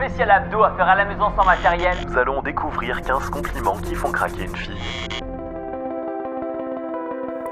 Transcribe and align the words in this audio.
spécial 0.00 0.30
abdo 0.30 0.62
à 0.62 0.70
faire 0.76 0.88
à 0.88 0.94
la 0.94 1.04
maison 1.04 1.26
sans 1.36 1.44
matériel. 1.44 1.94
Nous 2.08 2.16
allons 2.16 2.40
découvrir 2.40 3.02
15 3.02 3.28
compliments 3.28 3.76
qui 3.76 3.94
font 3.94 4.10
craquer 4.10 4.44
une 4.44 4.56
fille. 4.56 4.80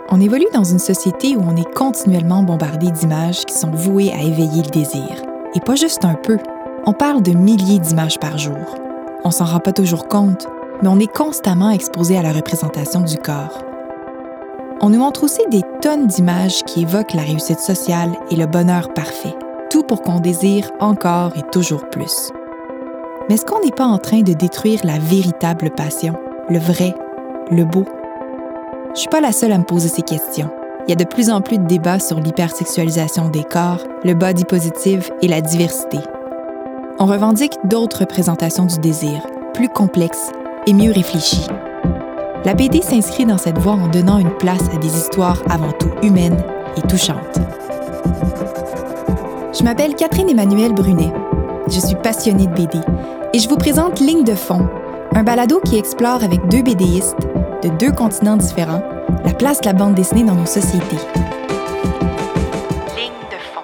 On 0.09 0.19
évolue 0.19 0.47
dans 0.55 0.65
une 0.65 0.79
société 0.79 1.37
où 1.37 1.43
on 1.43 1.57
est 1.57 1.75
continuellement 1.75 2.43
bombardé 2.43 2.91
d'images 2.91 3.45
qui 3.45 3.53
sont 3.53 3.71
vouées 3.71 4.12
à 4.15 4.23
éveiller 4.23 4.62
le 4.62 4.71
désir. 4.71 5.23
Et 5.55 5.61
pas 5.61 5.75
juste 5.75 6.07
un 6.07 6.15
peu. 6.15 6.39
On 6.87 6.95
parle 6.95 7.23
de 7.23 7.33
milliers 7.33 7.80
d'images 7.80 8.19
par 8.19 8.39
jour. 8.39 8.79
On 9.25 9.30
s'en 9.30 9.45
rend 9.45 9.61
pas 9.61 9.73
toujours 9.73 10.09
compte, 10.09 10.49
mais 10.80 10.89
on 10.89 10.99
est 10.99 11.15
constamment 11.15 11.69
exposé 11.69 12.17
à 12.17 12.23
la 12.23 12.33
représentation 12.33 13.01
du 13.01 13.19
corps. 13.19 13.62
On 14.80 14.88
nous 14.88 15.01
montre 15.01 15.24
aussi 15.24 15.43
des 15.51 15.62
tonnes 15.83 16.07
d'images 16.07 16.62
qui 16.65 16.83
évoquent 16.83 17.12
la 17.12 17.23
réussite 17.23 17.60
sociale 17.60 18.12
et 18.30 18.37
le 18.37 18.46
bonheur 18.46 18.95
parfait, 18.95 19.37
tout 19.69 19.83
pour 19.83 20.01
qu'on 20.01 20.21
désire 20.21 20.71
encore 20.80 21.37
et 21.37 21.43
toujours 21.51 21.91
plus. 21.91 22.33
Mais 23.28 23.34
est-ce 23.34 23.45
qu'on 23.45 23.60
n'est 23.60 23.73
pas 23.73 23.84
en 23.84 23.98
train 23.98 24.23
de 24.23 24.32
détruire 24.32 24.80
la 24.84 24.98
véritable 24.98 25.70
passion, 25.70 26.14
le 26.48 26.59
vrai, 26.59 26.95
le 27.51 27.64
beau? 27.64 27.84
Je 28.95 29.01
suis 29.01 29.09
pas 29.10 29.20
la 29.20 29.32
seule 29.32 29.52
à 29.52 29.59
me 29.59 29.64
poser 29.64 29.88
ces 29.88 30.01
questions. 30.01 30.48
Il 30.87 30.91
y 30.91 30.92
a 30.92 30.96
de 30.96 31.04
plus 31.04 31.28
en 31.28 31.42
plus 31.42 31.59
de 31.59 31.66
débats 31.66 31.98
sur 31.98 32.18
l'hypersexualisation 32.18 33.28
des 33.28 33.45
corps, 33.45 33.84
le 34.02 34.14
body 34.14 34.45
positive 34.45 35.10
et 35.20 35.28
la 35.28 35.42
diversité. 35.42 35.98
On 36.98 37.04
revendique 37.04 37.52
d'autres 37.64 38.01
représentations 38.01 38.64
du 38.64 38.78
désir, 38.78 39.27
plus 39.52 39.68
complexes 39.68 40.32
et 40.66 40.73
mieux 40.73 40.92
réfléchies. 40.92 41.46
La 42.46 42.54
BD 42.54 42.80
s'inscrit 42.80 43.26
dans 43.26 43.37
cette 43.37 43.59
voie 43.59 43.74
en 43.74 43.88
donnant 43.88 44.18
une 44.18 44.34
place 44.38 44.74
à 44.74 44.79
des 44.79 44.96
histoires 44.96 45.42
avant 45.51 45.73
tout 45.73 45.90
humaines 46.02 46.42
et 46.79 46.82
touchantes. 46.88 47.38
Je 49.52 49.63
m'appelle 49.65 49.95
Catherine 49.96 50.30
Emmanuelle 50.30 50.73
Brunet. 50.73 51.13
Je 51.66 51.79
suis 51.79 51.96
passionnée 51.96 52.46
de 52.46 52.54
BD 52.54 52.79
et 53.32 53.38
je 53.38 53.48
vous 53.48 53.57
présente 53.57 54.01
Ligne 54.01 54.24
de 54.24 54.34
fond, 54.34 54.68
un 55.12 55.23
balado 55.23 55.60
qui 55.65 55.76
explore 55.76 56.24
avec 56.24 56.48
deux 56.48 56.62
BDistes 56.62 57.16
de 57.62 57.68
deux 57.79 57.93
continents 57.93 58.37
différents 58.37 58.82
la 59.24 59.32
place 59.35 59.60
de 59.60 59.66
la 59.66 59.73
bande 59.73 59.95
dessinée 59.95 60.24
dans 60.24 60.35
nos 60.35 60.46
sociétés. 60.46 60.96
Ligne 62.96 63.12
de 63.30 63.37
fond. 63.52 63.60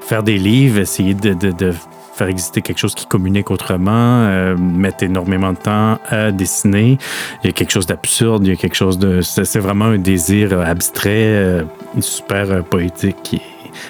Faire 0.00 0.22
des 0.22 0.38
livres, 0.38 0.80
essayer 0.80 1.14
de, 1.14 1.34
de, 1.34 1.50
de 1.50 1.72
faire 2.12 2.28
exister 2.28 2.62
quelque 2.62 2.78
chose 2.78 2.94
qui 2.94 3.06
communique 3.06 3.50
autrement, 3.50 4.26
euh, 4.26 4.56
mettre 4.56 5.04
énormément 5.04 5.52
de 5.52 5.58
temps 5.58 5.98
à 6.08 6.30
dessiner. 6.30 6.98
Il 7.42 7.46
y 7.46 7.50
a 7.50 7.52
quelque 7.52 7.72
chose 7.72 7.86
d'absurde, 7.86 8.46
il 8.46 8.50
y 8.50 8.52
a 8.52 8.56
quelque 8.56 8.76
chose 8.76 8.98
de... 8.98 9.20
C'est 9.22 9.58
vraiment 9.58 9.86
un 9.86 9.98
désir 9.98 10.58
abstrait, 10.60 11.26
euh, 11.26 11.62
super 12.00 12.50
euh, 12.50 12.62
poétique 12.62 13.34
et, 13.34 13.40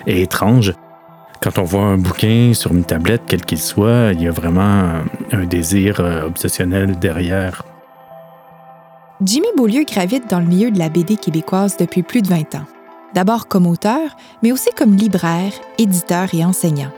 et 0.07 0.23
étrange. 0.23 0.75
Quand 1.43 1.59
on 1.59 1.65
voit 1.65 1.83
un 1.83 1.99
bouquin 1.99 2.53
sur 2.55 2.73
une 2.73 2.85
tablette, 2.85 3.23
quel 3.27 3.45
qu'il 3.45 3.59
soit, 3.59 4.13
il 4.13 4.23
y 4.23 4.29
a 4.29 4.31
vraiment 4.31 5.03
un 5.33 5.45
désir 5.45 5.99
euh, 5.99 6.27
obsessionnel 6.27 6.99
derrière. 7.01 7.65
Jimmy 9.25 9.49
Beaulieu 9.57 9.85
gravite 9.85 10.31
dans 10.31 10.39
le 10.39 10.47
milieu 10.47 10.71
de 10.71 10.79
la 10.79 10.89
BD 10.89 11.17
québécoise 11.17 11.77
depuis 11.77 12.03
plus 12.03 12.23
de 12.23 12.29
20 12.29 12.55
ans. 12.55 12.67
D'abord 13.15 13.49
comme 13.49 13.67
auteur, 13.67 14.17
mais 14.43 14.53
aussi 14.53 14.71
comme 14.77 14.95
libraire, 14.95 15.53
éditeur 15.79 16.29
et 16.33 16.45
enseignant. 16.45 16.91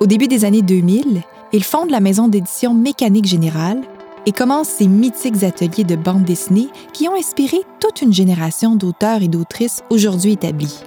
Au 0.00 0.06
début 0.06 0.28
des 0.28 0.44
années 0.44 0.62
2000, 0.62 1.22
il 1.52 1.64
fonde 1.64 1.90
la 1.90 2.00
maison 2.00 2.28
d'édition 2.28 2.74
Mécanique 2.74 3.26
Générale 3.26 3.80
et 4.26 4.32
commence 4.32 4.68
ses 4.68 4.88
mythiques 4.88 5.44
ateliers 5.44 5.84
de 5.84 5.96
bande 5.96 6.24
dessinée 6.24 6.68
qui 6.92 7.08
ont 7.08 7.14
inspiré 7.14 7.58
toute 7.80 8.02
une 8.02 8.12
génération 8.12 8.74
d'auteurs 8.74 9.22
et 9.22 9.28
d'autrices 9.28 9.82
aujourd'hui 9.90 10.32
établis. 10.32 10.82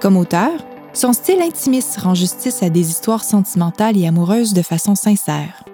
Comme 0.00 0.18
auteur, 0.18 0.52
son 0.92 1.14
style 1.14 1.40
intimiste 1.40 1.98
rend 1.98 2.14
justice 2.14 2.62
à 2.62 2.68
des 2.68 2.90
histoires 2.90 3.24
sentimentales 3.24 3.96
et 3.96 4.06
amoureuses 4.06 4.52
de 4.52 4.60
façon 4.60 4.94
sincère. 4.94 5.64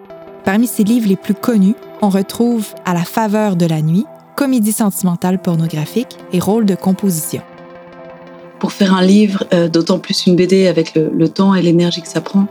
Parmi 0.45 0.69
ses 0.69 0.85
livres 0.85 1.09
les 1.09 1.17
plus 1.17 1.35
connus, 1.35 1.75
on 2.03 2.09
retrouve 2.09 2.67
À 2.85 2.95
la 2.95 3.05
faveur 3.05 3.57
de 3.57 3.67
la 3.67 3.83
nuit, 3.83 4.07
comédie 4.37 4.73
sentimentale 4.73 5.41
pornographique 5.41 6.19
et 6.33 6.39
rôle 6.39 6.67
de 6.67 6.77
composition. 6.77 7.43
Pour 8.61 8.71
faire 8.73 8.95
un 8.95 9.03
livre, 9.03 9.45
euh, 9.53 9.69
d'autant 9.69 9.99
plus 9.99 10.27
une 10.27 10.37
BD 10.37 10.69
avec 10.69 10.95
le, 10.95 11.29
temps 11.29 11.57
et 11.57 11.63
l'énergie 11.63 12.01
que 12.01 12.09
ça 12.09 12.21
prend, 12.21 12.47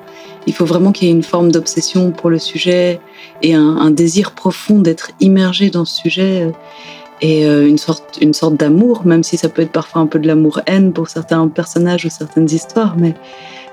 il 0.47 0.53
faut 0.53 0.65
vraiment 0.65 0.91
qu'il 0.91 1.07
y 1.07 1.11
ait 1.11 1.13
une 1.13 1.23
forme 1.23 1.53
d'obsession 1.53 2.11
pour 2.11 2.29
le 2.29 2.37
sujet 2.37 2.99
et 3.41 3.53
un, 3.53 3.77
un 3.77 3.91
désir 3.91 4.31
profond 4.31 4.79
d'être 4.79 5.11
immergé 5.21 5.69
dans 5.69 5.85
ce 5.85 6.01
sujet. 6.01 6.51
Et 7.21 7.45
euh, 7.45 7.67
une 7.67 7.77
sorte, 7.77 8.17
une 8.19 8.33
sorte 8.33 8.55
d'amour, 8.55 9.05
même 9.05 9.23
si 9.23 9.37
ça 9.37 9.47
peut 9.47 9.61
être 9.61 9.71
parfois 9.71 10.01
un 10.01 10.07
peu 10.07 10.17
de 10.17 10.27
l'amour-haine 10.27 10.91
pour 10.91 11.07
certains 11.07 11.47
personnages 11.47 12.05
ou 12.05 12.09
certaines 12.09 12.49
histoires, 12.49 12.95
mais 12.97 13.13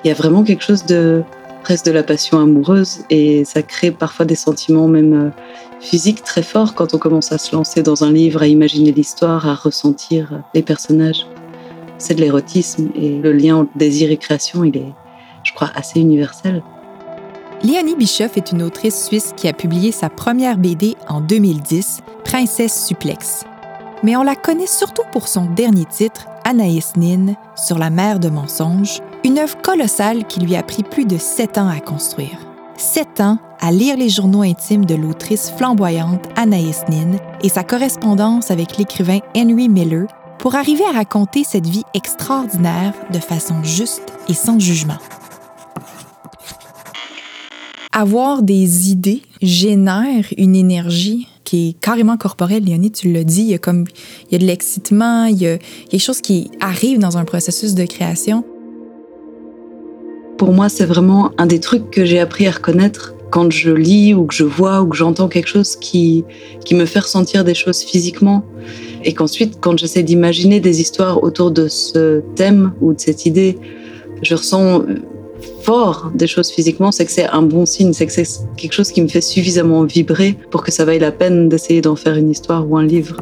il 0.05 0.09
y 0.09 0.11
a 0.11 0.15
vraiment 0.15 0.45
quelque 0.45 0.63
chose 0.63 0.85
de 0.85 1.23
presque 1.63 1.87
de 1.87 1.91
la 1.91 2.03
passion 2.03 2.39
amoureuse 2.39 3.01
et 3.11 3.45
ça 3.45 3.63
crée 3.63 3.91
parfois 3.91 4.25
des 4.25 4.37
sentiments 4.37 4.87
même 4.87 5.13
euh, 5.13 5.31
physiques 5.81 6.23
très 6.23 6.43
forts 6.43 6.75
quand 6.75 6.95
on 6.95 6.99
commence 6.99 7.33
à 7.33 7.39
se 7.39 7.55
lancer 7.55 7.83
dans 7.83 8.05
un 8.05 8.13
livre, 8.13 8.43
à 8.43 8.47
imaginer 8.47 8.93
l'histoire, 8.93 9.47
à 9.47 9.55
ressentir 9.55 10.43
les 10.55 10.63
personnages. 10.63 11.27
C'est 11.99 12.15
de 12.15 12.21
l'érotisme 12.21 12.91
et 12.95 13.19
le 13.19 13.33
lien 13.33 13.57
entre 13.57 13.71
désir 13.77 14.11
et 14.11 14.17
création, 14.17 14.63
il 14.63 14.77
est, 14.77 14.93
je 15.43 15.53
crois, 15.53 15.71
assez 15.75 16.01
universel. 16.01 16.63
Léonie 17.65 17.97
Bischoff 17.97 18.37
est 18.37 18.53
une 18.53 18.63
autrice 18.63 19.07
suisse 19.07 19.35
qui 19.37 19.49
a 19.49 19.53
publié 19.53 19.91
sa 19.91 20.09
première 20.09 20.59
BD 20.59 20.97
en 21.09 21.21
2010, 21.21 22.03
Princesse 22.25 22.87
Suplex. 22.87 23.45
Mais 24.05 24.15
on 24.15 24.23
la 24.23 24.37
connaît 24.37 24.69
surtout 24.69 25.03
pour 25.11 25.27
son 25.27 25.47
dernier 25.47 25.85
titre, 25.85 26.29
Anaïs 26.45 26.93
Nin, 26.97 27.35
sur 27.57 27.77
la 27.77 27.91
mer 27.91 28.21
de 28.21 28.29
mensonges, 28.29 29.01
une 29.25 29.41
œuvre 29.41 29.61
colossale 29.61 30.25
qui 30.25 30.39
lui 30.39 30.55
a 30.55 30.63
pris 30.63 30.85
plus 30.85 31.05
de 31.05 31.19
sept 31.19 31.59
ans 31.59 31.69
à 31.69 31.81
construire. 31.81 32.39
Sept 32.77 33.21
ans 33.21 33.39
à 33.59 33.73
lire 33.73 33.97
les 33.97 34.09
journaux 34.09 34.43
intimes 34.43 34.85
de 34.85 34.95
l'autrice 34.95 35.51
flamboyante 35.51 36.27
Anaïs 36.37 36.85
Nin 36.89 37.19
et 37.43 37.49
sa 37.49 37.65
correspondance 37.65 38.53
avec 38.53 38.77
l'écrivain 38.77 39.19
Henry 39.37 39.69
Miller 39.69 40.07
pour 40.39 40.55
arriver 40.55 40.85
à 40.85 40.97
raconter 40.97 41.43
cette 41.43 41.67
vie 41.67 41.85
extraordinaire 41.93 42.95
de 43.13 43.19
façon 43.19 43.65
juste 43.65 44.13
et 44.29 44.35
sans 44.35 44.61
jugement 44.61 44.99
avoir 47.93 48.43
des 48.43 48.91
idées 48.91 49.23
génère 49.43 50.25
une 50.37 50.57
énergie 50.57 51.27
qui 51.45 51.71
est 51.71 51.73
carrément 51.81 52.17
corporelle. 52.17 52.65
Léonie, 52.65 52.93
tu 52.93 53.11
l'as 53.13 53.25
dit, 53.25 53.43
il 53.43 53.49
y 53.49 53.55
a 53.55 53.59
comme 53.59 53.85
il 54.29 54.33
y 54.33 54.37
a 54.37 54.39
de 54.39 54.45
l'excitement, 54.45 55.25
il 55.25 55.39
y 55.39 55.47
a 55.47 55.59
quelque 55.89 56.01
chose 56.01 56.21
qui 56.21 56.51
arrive 56.61 56.99
dans 56.99 57.17
un 57.17 57.25
processus 57.25 57.75
de 57.75 57.85
création. 57.87 58.45
Pour 60.37 60.53
moi, 60.53 60.69
c'est 60.69 60.85
vraiment 60.85 61.33
un 61.39 61.47
des 61.47 61.59
trucs 61.59 61.91
que 61.91 62.05
j'ai 62.05 62.21
appris 62.21 62.47
à 62.47 62.53
reconnaître 62.53 63.15
quand 63.31 63.51
je 63.51 63.71
lis 63.71 64.15
ou 64.15 64.27
que 64.27 64.35
je 64.35 64.45
vois 64.45 64.83
ou 64.83 64.87
que 64.87 64.97
j'entends 64.97 65.29
quelque 65.29 65.49
chose 65.49 65.77
qui, 65.77 66.25
qui 66.65 66.75
me 66.75 66.87
fait 66.87 67.01
ressentir 67.01 67.45
des 67.45 67.55
choses 67.55 67.83
physiquement. 67.83 68.45
Et 69.05 69.15
qu'ensuite, 69.15 69.59
quand 69.61 69.79
j'essaie 69.79 70.03
d'imaginer 70.03 70.61
des 70.61 70.81
histoires 70.81 71.23
autour 71.23 71.51
de 71.51 71.69
ce 71.69 72.21
thème 72.37 72.73
ou 72.81 72.95
de 72.95 73.01
cette 73.01 73.27
idée, 73.27 73.59
je 74.23 74.35
ressens 74.35 74.83
des 76.15 76.27
choses 76.27 76.51
physiquement, 76.51 76.93
c'est 76.93 77.05
que 77.05 77.13
c'est 77.13 77.27
un 77.27 77.43
bon 77.43 77.67
signe, 77.67 77.93
c'est 77.93 78.07
que 78.07 78.13
c'est 78.13 78.27
quelque 78.57 78.73
chose 78.73 78.91
qui 78.91 79.03
me 79.03 79.09
fait 79.09 79.21
suffisamment 79.21 79.85
vibrer 79.85 80.35
pour 80.51 80.63
que 80.63 80.73
ça 80.73 80.85
vaille 80.85 80.99
la 80.99 81.13
peine 81.13 81.49
d'essayer 81.49 81.81
d'en 81.81 81.97
faire 81.97 82.17
une 82.17 82.31
histoire 82.31 82.69
ou 82.69 82.77
un 82.77 82.85
livre 82.85 83.17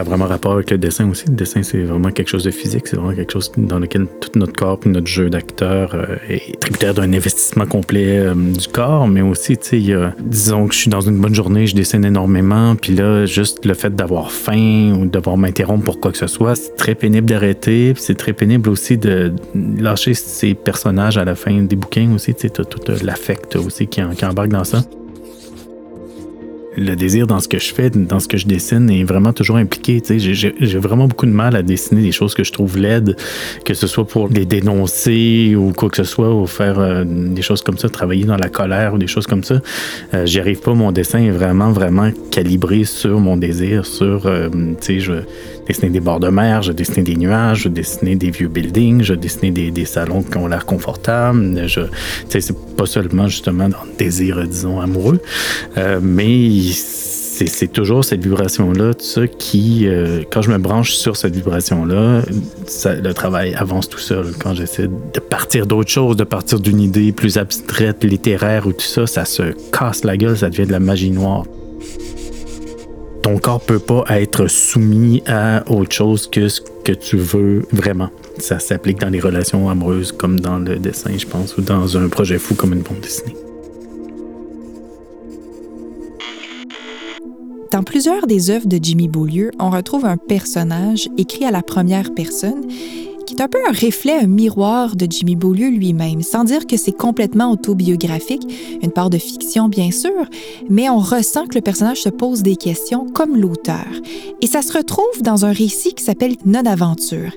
ça 0.00 0.06
a 0.06 0.08
vraiment 0.08 0.26
rapport 0.26 0.52
avec 0.52 0.70
le 0.70 0.78
dessin 0.78 1.10
aussi. 1.10 1.26
Le 1.26 1.34
dessin, 1.34 1.62
c'est 1.62 1.82
vraiment 1.82 2.10
quelque 2.10 2.28
chose 2.28 2.44
de 2.44 2.50
physique. 2.50 2.86
C'est 2.86 2.96
vraiment 2.96 3.14
quelque 3.14 3.32
chose 3.32 3.52
dans 3.58 3.78
lequel 3.78 4.06
tout 4.20 4.30
notre 4.38 4.54
corps 4.54 4.80
et 4.86 4.88
notre 4.88 5.06
jeu 5.06 5.28
d'acteur 5.28 5.94
euh, 5.94 6.16
est 6.26 6.58
tributaire 6.58 6.94
d'un 6.94 7.12
investissement 7.12 7.66
complet 7.66 8.18
euh, 8.18 8.34
du 8.34 8.66
corps. 8.68 9.06
Mais 9.06 9.20
aussi, 9.20 9.58
tu 9.58 9.82
sais, 9.82 9.96
disons 10.20 10.68
que 10.68 10.74
je 10.74 10.80
suis 10.80 10.90
dans 10.90 11.02
une 11.02 11.18
bonne 11.18 11.34
journée, 11.34 11.66
je 11.66 11.74
dessine 11.74 12.06
énormément. 12.06 12.76
Puis 12.76 12.94
là, 12.94 13.26
juste 13.26 13.66
le 13.66 13.74
fait 13.74 13.94
d'avoir 13.94 14.32
faim 14.32 14.96
ou 14.98 15.04
devoir 15.04 15.36
m'interrompre 15.36 15.84
pour 15.84 16.00
quoi 16.00 16.12
que 16.12 16.18
ce 16.18 16.28
soit, 16.28 16.54
c'est 16.54 16.76
très 16.76 16.94
pénible 16.94 17.28
d'arrêter. 17.28 17.92
c'est 17.96 18.16
très 18.16 18.32
pénible 18.32 18.70
aussi 18.70 18.96
de 18.96 19.34
lâcher 19.54 20.14
ces 20.14 20.54
personnages 20.54 21.18
à 21.18 21.26
la 21.26 21.34
fin 21.34 21.60
des 21.60 21.76
bouquins 21.76 22.10
aussi. 22.14 22.34
Tu 22.34 22.48
sais, 22.48 22.50
tout 22.50 22.80
l'affect 23.02 23.56
aussi 23.56 23.86
qui, 23.86 24.00
qui 24.16 24.24
embarque 24.24 24.48
dans 24.48 24.64
ça 24.64 24.82
le 26.76 26.94
désir 26.94 27.26
dans 27.26 27.40
ce 27.40 27.48
que 27.48 27.58
je 27.58 27.72
fais, 27.74 27.90
dans 27.90 28.20
ce 28.20 28.28
que 28.28 28.36
je 28.36 28.46
dessine 28.46 28.90
est 28.90 29.04
vraiment 29.04 29.32
toujours 29.32 29.56
impliqué. 29.56 30.02
J'ai 30.08 30.78
vraiment 30.78 31.08
beaucoup 31.08 31.26
de 31.26 31.32
mal 31.32 31.56
à 31.56 31.62
dessiner 31.62 32.02
des 32.02 32.12
choses 32.12 32.34
que 32.34 32.44
je 32.44 32.52
trouve 32.52 32.78
laides, 32.78 33.16
que 33.64 33.74
ce 33.74 33.86
soit 33.86 34.06
pour 34.06 34.28
les 34.28 34.44
dénoncer 34.44 35.54
ou 35.56 35.72
quoi 35.72 35.88
que 35.88 35.96
ce 35.96 36.04
soit, 36.04 36.34
ou 36.34 36.46
faire 36.46 36.78
euh, 36.78 37.04
des 37.06 37.42
choses 37.42 37.62
comme 37.62 37.78
ça, 37.78 37.88
travailler 37.88 38.24
dans 38.24 38.36
la 38.36 38.48
colère 38.48 38.94
ou 38.94 38.98
des 38.98 39.06
choses 39.06 39.26
comme 39.26 39.44
ça. 39.44 39.60
Euh, 40.14 40.26
J'y 40.26 40.40
arrive 40.40 40.60
pas. 40.60 40.74
Mon 40.74 40.92
dessin 40.92 41.20
est 41.20 41.30
vraiment, 41.30 41.72
vraiment 41.72 42.10
calibré 42.30 42.84
sur 42.84 43.18
mon 43.20 43.36
désir, 43.36 43.84
sur, 43.86 44.26
euh, 44.26 44.48
tu 44.80 45.00
sais, 45.00 45.00
je 45.00 45.12
dessiner 45.72 45.90
des 45.90 46.00
bords 46.00 46.20
de 46.20 46.28
mer, 46.28 46.62
je 46.62 46.72
dessiner 46.72 47.02
des 47.02 47.16
nuages, 47.16 47.62
je 47.62 47.68
dessiner 47.68 48.16
des 48.16 48.30
vieux 48.30 48.48
buildings, 48.48 49.02
je 49.02 49.14
dessiner 49.14 49.50
des, 49.50 49.70
des 49.70 49.84
salons 49.84 50.22
qui 50.22 50.36
ont 50.36 50.46
l'air 50.46 50.66
confortables. 50.66 51.66
Je, 51.66 51.80
c'est 52.28 52.56
pas 52.76 52.86
seulement 52.86 53.28
justement 53.28 53.68
dans 53.68 53.84
le 53.84 53.96
désir, 53.96 54.46
disons, 54.46 54.80
amoureux, 54.80 55.20
euh, 55.76 56.00
mais 56.02 56.60
c'est 57.46 57.72
toujours 57.72 58.04
cette 58.04 58.22
vibration-là, 58.22 58.94
tout 58.94 59.04
ça, 59.04 59.26
qui, 59.26 59.86
euh, 59.86 60.22
quand 60.30 60.42
je 60.42 60.50
me 60.50 60.58
branche 60.58 60.92
sur 60.92 61.16
cette 61.16 61.34
vibration-là, 61.34 62.22
le 62.84 63.12
travail 63.12 63.54
avance 63.54 63.88
tout 63.88 63.98
seul. 63.98 64.26
Quand 64.38 64.54
j'essaie 64.54 64.88
de 64.88 65.20
partir 65.20 65.66
d'autre 65.66 65.90
chose, 65.90 66.16
de 66.16 66.24
partir 66.24 66.60
d'une 66.60 66.80
idée 66.80 67.12
plus 67.12 67.38
abstraite, 67.38 68.04
littéraire 68.04 68.66
ou 68.66 68.72
tout 68.72 68.80
ça, 68.80 69.06
ça 69.06 69.24
se 69.24 69.54
casse 69.72 70.04
la 70.04 70.16
gueule, 70.16 70.36
ça 70.36 70.50
devient 70.50 70.66
de 70.66 70.72
la 70.72 70.80
magie 70.80 71.10
noire. 71.10 71.44
Ton 73.22 73.38
corps 73.38 73.60
peut 73.60 73.78
pas 73.78 74.04
être 74.08 74.46
soumis 74.46 75.22
à 75.26 75.62
autre 75.70 75.92
chose 75.92 76.28
que 76.28 76.48
ce 76.48 76.60
que 76.60 76.92
tu 76.92 77.16
veux 77.16 77.66
vraiment. 77.70 78.08
Ça 78.38 78.58
s'applique 78.58 78.98
dans 78.98 79.10
les 79.10 79.20
relations 79.20 79.68
amoureuses 79.68 80.12
comme 80.12 80.40
dans 80.40 80.58
le 80.58 80.78
dessin, 80.78 81.10
je 81.16 81.26
pense, 81.26 81.56
ou 81.58 81.60
dans 81.60 81.98
un 81.98 82.08
projet 82.08 82.38
fou 82.38 82.54
comme 82.54 82.72
une 82.72 82.80
bande 82.80 83.00
dessinée. 83.00 83.36
Dans 87.70 87.84
plusieurs 87.84 88.26
des 88.26 88.50
œuvres 88.50 88.66
de 88.66 88.78
Jimmy 88.82 89.06
Beaulieu, 89.06 89.52
on 89.60 89.70
retrouve 89.70 90.04
un 90.04 90.16
personnage 90.16 91.08
écrit 91.18 91.44
à 91.44 91.50
la 91.50 91.62
première 91.62 92.12
personne 92.14 92.66
qui 93.30 93.36
est 93.36 93.42
un 93.42 93.48
peu 93.48 93.60
un 93.64 93.72
reflet, 93.72 94.18
un 94.18 94.26
miroir 94.26 94.96
de 94.96 95.06
Jimmy 95.08 95.36
Beaulieu 95.36 95.68
lui-même, 95.68 96.20
sans 96.22 96.42
dire 96.42 96.66
que 96.66 96.76
c'est 96.76 96.90
complètement 96.90 97.52
autobiographique, 97.52 98.42
une 98.82 98.90
part 98.90 99.08
de 99.08 99.18
fiction 99.18 99.68
bien 99.68 99.92
sûr, 99.92 100.26
mais 100.68 100.90
on 100.90 100.98
ressent 100.98 101.46
que 101.46 101.54
le 101.54 101.60
personnage 101.60 102.02
se 102.02 102.08
pose 102.08 102.42
des 102.42 102.56
questions 102.56 103.06
comme 103.06 103.36
l'auteur. 103.36 103.86
Et 104.40 104.48
ça 104.48 104.62
se 104.62 104.72
retrouve 104.72 105.22
dans 105.22 105.44
un 105.44 105.52
récit 105.52 105.94
qui 105.94 106.02
s'appelle 106.02 106.34
Non 106.44 106.66
Aventure. 106.66 107.30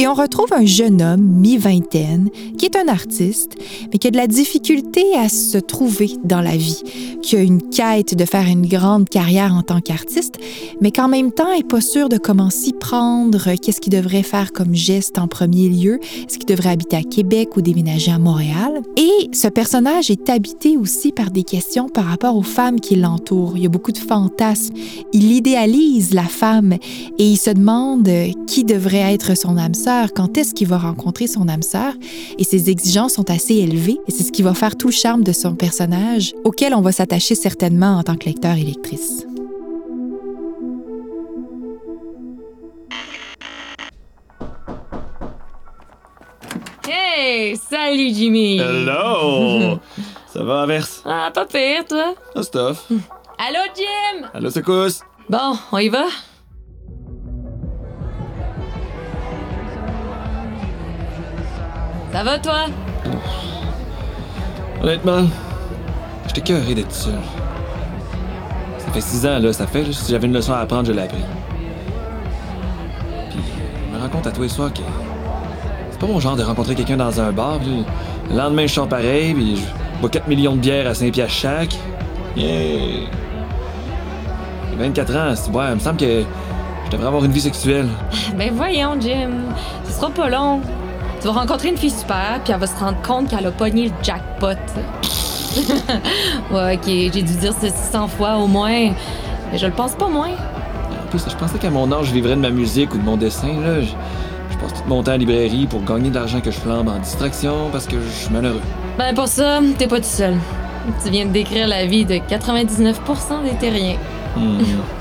Et 0.00 0.08
on 0.08 0.14
retrouve 0.14 0.50
un 0.54 0.64
jeune 0.64 1.02
homme, 1.02 1.20
mi-vingtaine, 1.20 2.30
qui 2.56 2.64
est 2.64 2.74
un 2.74 2.88
artiste, 2.88 3.56
mais 3.92 3.98
qui 3.98 4.08
a 4.08 4.10
de 4.10 4.16
la 4.16 4.28
difficulté 4.28 5.04
à 5.14 5.28
se 5.28 5.58
trouver 5.58 6.12
dans 6.24 6.40
la 6.40 6.56
vie, 6.56 6.82
qui 7.20 7.36
a 7.36 7.40
une 7.42 7.60
quête 7.60 8.14
de 8.14 8.24
faire 8.24 8.46
une 8.46 8.66
grande 8.66 9.10
carrière 9.10 9.52
en 9.52 9.60
tant 9.60 9.82
qu'artiste, 9.82 10.38
mais 10.80 10.90
qu'en 10.90 11.08
même 11.08 11.32
temps 11.32 11.54
n'est 11.54 11.64
pas 11.64 11.82
sûr 11.82 12.08
de 12.08 12.16
comment 12.16 12.48
s'y 12.48 12.72
prendre, 12.72 13.54
qu'est-ce 13.56 13.82
qu'il 13.82 13.92
devrait 13.92 14.22
faire 14.22 14.52
comme 14.54 14.74
geste 14.74 15.18
en 15.18 15.28
premier 15.28 15.68
lieu, 15.68 16.00
est-ce 16.26 16.38
qu'il 16.38 16.46
devrait 16.46 16.70
habiter 16.70 16.96
à 16.96 17.02
Québec 17.02 17.58
ou 17.58 17.60
déménager 17.60 18.10
à 18.10 18.18
Montréal. 18.18 18.80
Et 18.96 19.28
ce 19.34 19.48
personnage 19.48 20.10
est 20.10 20.30
habité 20.30 20.78
aussi 20.78 21.12
par 21.12 21.30
des 21.30 21.42
questions 21.42 21.90
par 21.90 22.06
rapport 22.06 22.36
aux 22.36 22.42
femmes 22.42 22.80
qui 22.80 22.96
l'entourent. 22.96 23.52
Il 23.58 23.64
y 23.64 23.66
a 23.66 23.68
beaucoup 23.68 23.92
de 23.92 23.98
fantasmes. 23.98 24.72
Il 25.12 25.30
idéalise 25.30 26.14
la 26.14 26.22
femme 26.22 26.72
et 26.72 26.78
il 27.26 27.36
se 27.36 27.50
demande 27.50 28.08
qui 28.46 28.64
devrait 28.64 29.12
être 29.12 29.36
son 29.36 29.58
âme 29.58 29.74
sœur 29.74 29.89
quand 30.14 30.38
est-ce 30.38 30.54
qu'il 30.54 30.68
va 30.68 30.78
rencontrer 30.78 31.26
son 31.26 31.48
âme 31.48 31.62
sœur, 31.62 31.94
et 32.38 32.44
ses 32.44 32.70
exigences 32.70 33.14
sont 33.14 33.30
assez 33.30 33.54
élevées, 33.54 33.98
et 34.06 34.10
c'est 34.10 34.22
ce 34.22 34.32
qui 34.32 34.42
va 34.42 34.54
faire 34.54 34.76
tout 34.76 34.88
le 34.88 34.92
charme 34.92 35.24
de 35.24 35.32
son 35.32 35.54
personnage, 35.54 36.32
auquel 36.44 36.74
on 36.74 36.80
va 36.80 36.92
s'attacher 36.92 37.34
certainement 37.34 37.98
en 37.98 38.02
tant 38.02 38.16
que 38.16 38.26
lecteur 38.26 38.56
et 38.56 38.62
lectrice. 38.62 39.26
Hey! 46.88 47.56
Salut 47.56 48.14
Jimmy! 48.14 48.58
Hello! 48.58 49.78
Ça 50.32 50.44
va, 50.44 50.62
Averse? 50.62 51.02
Ah, 51.04 51.30
pas 51.34 51.44
pire, 51.44 51.84
toi? 51.88 52.14
Ah, 52.36 52.42
stuff. 52.42 52.86
Allô, 53.38 53.60
Jim! 53.74 54.28
Allô, 54.32 54.50
secousse? 54.50 55.00
Bon, 55.28 55.56
on 55.72 55.78
y 55.78 55.88
va? 55.88 56.04
Ça 62.12 62.24
va, 62.24 62.38
toi? 62.38 62.66
Honnêtement, 64.82 65.22
j'étais 66.26 66.40
curieux 66.40 66.74
d'être 66.74 66.92
seul. 66.92 67.14
Ça 68.78 68.90
fait 68.92 69.00
six 69.00 69.26
ans, 69.26 69.38
là, 69.38 69.52
ça 69.52 69.66
fait, 69.66 69.84
si 69.92 70.10
j'avais 70.10 70.26
une 70.26 70.32
leçon 70.32 70.52
à 70.52 70.58
apprendre, 70.58 70.86
je 70.86 70.92
l'ai 70.92 71.02
appris. 71.02 71.22
Puis, 73.30 73.38
je 73.92 73.96
me 73.96 74.02
rends 74.02 74.08
compte 74.08 74.26
à 74.26 74.32
tous 74.32 74.42
les 74.42 74.48
soirs 74.48 74.72
que 74.72 74.80
c'est 75.90 76.00
pas 76.00 76.06
mon 76.06 76.18
genre 76.18 76.34
de 76.34 76.42
rencontrer 76.42 76.74
quelqu'un 76.74 76.96
dans 76.96 77.20
un 77.20 77.30
bar, 77.30 77.58
puis 77.58 77.84
le 78.30 78.36
lendemain, 78.36 78.66
je 78.66 78.72
sors 78.72 78.88
pareil, 78.88 79.34
puis 79.34 79.56
je 79.56 80.00
bois 80.00 80.10
4 80.10 80.26
millions 80.26 80.56
de 80.56 80.60
bières 80.60 80.88
à 80.88 80.94
5 80.94 81.12
piastres 81.12 81.34
chaque. 81.34 81.74
Yeah! 82.36 83.06
J'ai 84.70 84.76
24 84.78 85.16
ans, 85.16 85.32
c'est 85.36 85.50
ouais, 85.50 85.64
il 85.68 85.74
me 85.74 85.80
semble 85.80 85.98
que 85.98 86.24
je 86.86 86.90
devrais 86.90 87.06
avoir 87.06 87.24
une 87.24 87.32
vie 87.32 87.40
sexuelle. 87.40 87.88
Ben 88.36 88.50
voyons, 88.54 88.96
Jim. 89.00 89.30
Ce 89.84 89.92
sera 89.92 90.10
pas 90.10 90.28
long. 90.28 90.60
Tu 91.20 91.26
vas 91.26 91.32
rencontrer 91.32 91.68
une 91.68 91.76
fille 91.76 91.90
super, 91.90 92.40
puis 92.42 92.52
elle 92.52 92.60
va 92.60 92.66
se 92.66 92.78
rendre 92.78 93.00
compte 93.02 93.28
qu'elle 93.28 93.46
a 93.46 93.50
pogné 93.50 93.88
le 93.88 93.94
jackpot. 94.02 94.48
ouais, 96.50 96.76
ok, 96.76 96.86
j'ai 96.86 97.10
dû 97.10 97.34
dire 97.34 97.52
ceci 97.60 97.74
100 97.92 98.08
fois 98.08 98.36
au 98.36 98.46
moins, 98.46 98.92
mais 99.52 99.58
je 99.58 99.66
le 99.66 99.72
pense 99.72 99.94
pas 99.94 100.08
moins. 100.08 100.30
En 100.30 101.10
plus, 101.10 101.22
je 101.28 101.36
pensais 101.36 101.58
qu'à 101.58 101.68
mon 101.68 101.92
âge, 101.92 102.06
je 102.06 102.14
vivrais 102.14 102.36
de 102.36 102.40
ma 102.40 102.48
musique 102.48 102.94
ou 102.94 102.98
de 102.98 103.02
mon 103.02 103.18
dessin. 103.18 103.60
Là. 103.60 103.82
Je, 103.82 103.88
je 104.50 104.56
passe 104.58 104.72
tout 104.72 104.88
mon 104.88 105.02
temps 105.02 105.10
à 105.10 105.14
la 105.14 105.18
librairie 105.18 105.66
pour 105.66 105.84
gagner 105.84 106.08
de 106.08 106.14
l'argent 106.14 106.40
que 106.40 106.50
je 106.50 106.58
flambe 106.58 106.88
en 106.88 106.98
distraction 106.98 107.68
parce 107.70 107.86
que 107.86 108.00
je 108.00 108.08
suis 108.08 108.32
malheureux. 108.32 108.62
Ben 108.96 109.14
pour 109.14 109.28
ça, 109.28 109.60
t'es 109.76 109.88
pas 109.88 109.98
tout 109.98 110.04
seul. 110.04 110.36
Tu 111.04 111.10
viens 111.10 111.26
de 111.26 111.32
décrire 111.32 111.68
la 111.68 111.84
vie 111.84 112.06
de 112.06 112.14
99% 112.14 112.94
des 113.44 113.56
terriens. 113.60 113.98
Hmm. 114.36 114.60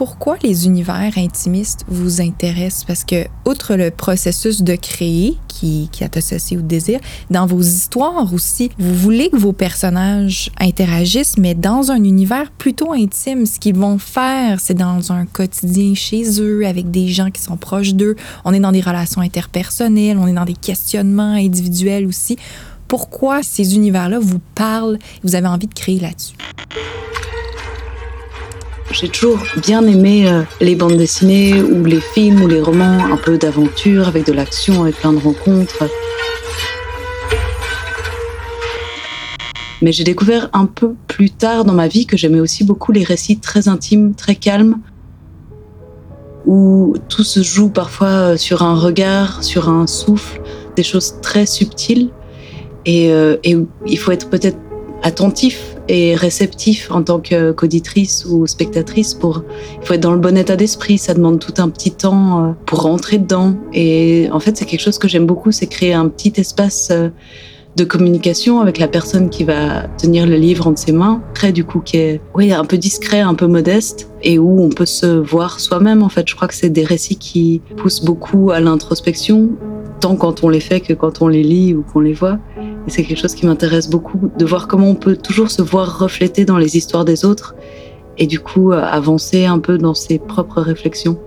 pourquoi 0.00 0.38
les 0.42 0.64
univers 0.64 1.12
intimistes 1.18 1.84
vous 1.86 2.22
intéressent? 2.22 2.84
Parce 2.84 3.04
que, 3.04 3.26
outre 3.46 3.74
le 3.74 3.90
processus 3.90 4.62
de 4.62 4.74
créer 4.74 5.36
qui, 5.46 5.90
qui 5.92 6.04
est 6.04 6.16
associé 6.16 6.56
au 6.56 6.62
désir, 6.62 7.00
dans 7.28 7.44
vos 7.44 7.60
histoires 7.60 8.32
aussi, 8.32 8.70
vous 8.78 8.94
voulez 8.94 9.28
que 9.28 9.36
vos 9.36 9.52
personnages 9.52 10.50
interagissent, 10.58 11.36
mais 11.36 11.54
dans 11.54 11.90
un 11.90 12.02
univers 12.02 12.50
plutôt 12.50 12.94
intime. 12.94 13.44
Ce 13.44 13.58
qu'ils 13.60 13.76
vont 13.76 13.98
faire, 13.98 14.58
c'est 14.58 14.72
dans 14.72 15.12
un 15.12 15.26
quotidien 15.26 15.94
chez 15.94 16.40
eux, 16.40 16.66
avec 16.66 16.90
des 16.90 17.08
gens 17.08 17.30
qui 17.30 17.42
sont 17.42 17.58
proches 17.58 17.92
d'eux. 17.92 18.16
On 18.46 18.54
est 18.54 18.60
dans 18.60 18.72
des 18.72 18.80
relations 18.80 19.20
interpersonnelles, 19.20 20.16
on 20.16 20.26
est 20.26 20.32
dans 20.32 20.46
des 20.46 20.54
questionnements 20.54 21.34
individuels 21.34 22.06
aussi. 22.06 22.38
Pourquoi 22.88 23.42
ces 23.42 23.74
univers-là 23.74 24.18
vous 24.18 24.40
parlent? 24.54 24.98
Vous 25.22 25.34
avez 25.34 25.48
envie 25.48 25.66
de 25.66 25.74
créer 25.74 26.00
là-dessus? 26.00 26.36
J'ai 28.92 29.08
toujours 29.08 29.38
bien 29.62 29.86
aimé 29.86 30.28
euh, 30.28 30.42
les 30.60 30.74
bandes 30.74 30.96
dessinées 30.96 31.62
ou 31.62 31.84
les 31.84 32.00
films 32.00 32.42
ou 32.42 32.48
les 32.48 32.60
romans 32.60 32.98
un 33.12 33.16
peu 33.16 33.38
d'aventure 33.38 34.08
avec 34.08 34.26
de 34.26 34.32
l'action, 34.32 34.82
avec 34.82 34.96
plein 34.96 35.12
de 35.12 35.20
rencontres. 35.20 35.84
Mais 39.80 39.92
j'ai 39.92 40.02
découvert 40.02 40.50
un 40.52 40.66
peu 40.66 40.94
plus 41.06 41.30
tard 41.30 41.64
dans 41.64 41.72
ma 41.72 41.86
vie 41.86 42.04
que 42.04 42.16
j'aimais 42.16 42.40
aussi 42.40 42.64
beaucoup 42.64 42.90
les 42.90 43.04
récits 43.04 43.38
très 43.38 43.68
intimes, 43.68 44.14
très 44.14 44.34
calmes, 44.34 44.78
où 46.44 46.94
tout 47.08 47.24
se 47.24 47.44
joue 47.44 47.70
parfois 47.70 48.08
euh, 48.08 48.36
sur 48.36 48.64
un 48.64 48.74
regard, 48.74 49.44
sur 49.44 49.68
un 49.68 49.86
souffle, 49.86 50.42
des 50.74 50.82
choses 50.82 51.14
très 51.22 51.46
subtiles. 51.46 52.10
Et, 52.86 53.12
euh, 53.12 53.36
et 53.44 53.56
il 53.86 53.98
faut 53.98 54.10
être 54.10 54.28
peut-être 54.28 54.58
attentif 55.02 55.76
et 55.88 56.14
réceptif 56.14 56.90
en 56.90 57.02
tant 57.02 57.20
qu'auditrice 57.20 58.24
ou 58.26 58.46
spectatrice 58.46 59.14
pour 59.14 59.42
il 59.80 59.86
faut 59.86 59.94
être 59.94 60.00
dans 60.00 60.12
le 60.12 60.18
bon 60.18 60.36
état 60.36 60.56
d'esprit 60.56 60.98
ça 60.98 61.14
demande 61.14 61.38
tout 61.38 61.54
un 61.58 61.68
petit 61.68 61.90
temps 61.90 62.44
euh, 62.44 62.52
pour 62.66 62.82
rentrer 62.82 63.18
dedans. 63.18 63.54
Et 63.72 64.28
en 64.32 64.40
fait 64.40 64.56
c'est 64.56 64.66
quelque 64.66 64.82
chose 64.82 64.98
que 64.98 65.08
j'aime 65.08 65.26
beaucoup 65.26 65.52
c'est 65.52 65.66
créer 65.66 65.94
un 65.94 66.08
petit 66.08 66.32
espace 66.36 66.88
euh, 66.90 67.08
de 67.76 67.84
communication 67.84 68.60
avec 68.60 68.78
la 68.78 68.88
personne 68.88 69.30
qui 69.30 69.44
va 69.44 69.84
tenir 69.96 70.26
le 70.26 70.36
livre 70.36 70.66
entre 70.66 70.80
ses 70.80 70.92
mains 70.92 71.22
très 71.34 71.52
du 71.52 71.64
coup 71.64 71.80
qui 71.80 71.96
est 71.96 72.20
oui 72.34 72.52
un 72.52 72.64
peu 72.64 72.76
discret 72.78 73.20
un 73.20 73.34
peu 73.34 73.46
modeste 73.46 74.10
et 74.22 74.38
où 74.38 74.60
on 74.62 74.68
peut 74.68 74.86
se 74.86 75.06
voir 75.06 75.60
soi-même 75.60 76.02
en 76.02 76.08
fait. 76.08 76.28
Je 76.28 76.34
crois 76.34 76.48
que 76.48 76.54
c'est 76.54 76.70
des 76.70 76.84
récits 76.84 77.16
qui 77.16 77.62
poussent 77.76 78.04
beaucoup 78.04 78.50
à 78.50 78.60
l'introspection 78.60 79.50
tant 80.00 80.16
quand 80.16 80.42
on 80.42 80.48
les 80.48 80.60
fait 80.60 80.80
que 80.80 80.94
quand 80.94 81.22
on 81.22 81.28
les 81.28 81.42
lit 81.42 81.74
ou 81.74 81.82
qu'on 81.82 82.00
les 82.00 82.14
voit 82.14 82.38
c'est 82.86 83.04
quelque 83.04 83.18
chose 83.18 83.34
qui 83.34 83.46
m'intéresse 83.46 83.88
beaucoup, 83.88 84.30
de 84.38 84.44
voir 84.44 84.68
comment 84.68 84.90
on 84.90 84.94
peut 84.94 85.16
toujours 85.16 85.50
se 85.50 85.62
voir 85.62 85.98
refléter 85.98 86.44
dans 86.44 86.58
les 86.58 86.76
histoires 86.76 87.04
des 87.04 87.24
autres 87.24 87.54
et 88.18 88.26
du 88.26 88.40
coup 88.40 88.72
euh, 88.72 88.82
avancer 88.82 89.46
un 89.46 89.58
peu 89.58 89.78
dans 89.78 89.94
ses 89.94 90.18
propres 90.18 90.60
réflexions. 90.60 91.18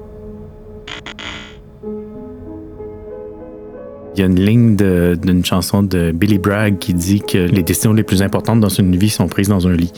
Il 4.15 4.19
y 4.19 4.23
a 4.23 4.27
une 4.27 4.39
ligne 4.39 4.75
d'une 4.75 5.43
chanson 5.43 5.81
de 5.81 6.11
Billy 6.11 6.37
Bragg 6.37 6.77
qui 6.77 6.93
dit 6.93 7.21
que 7.21 7.37
les 7.37 7.63
décisions 7.63 7.93
les 7.93 8.03
plus 8.03 8.21
importantes 8.21 8.59
dans 8.59 8.69
une 8.69 8.95
vie 8.95 9.09
sont 9.09 9.27
prises 9.27 9.49
dans 9.49 9.67
un 9.67 9.73
lit. 9.73 9.91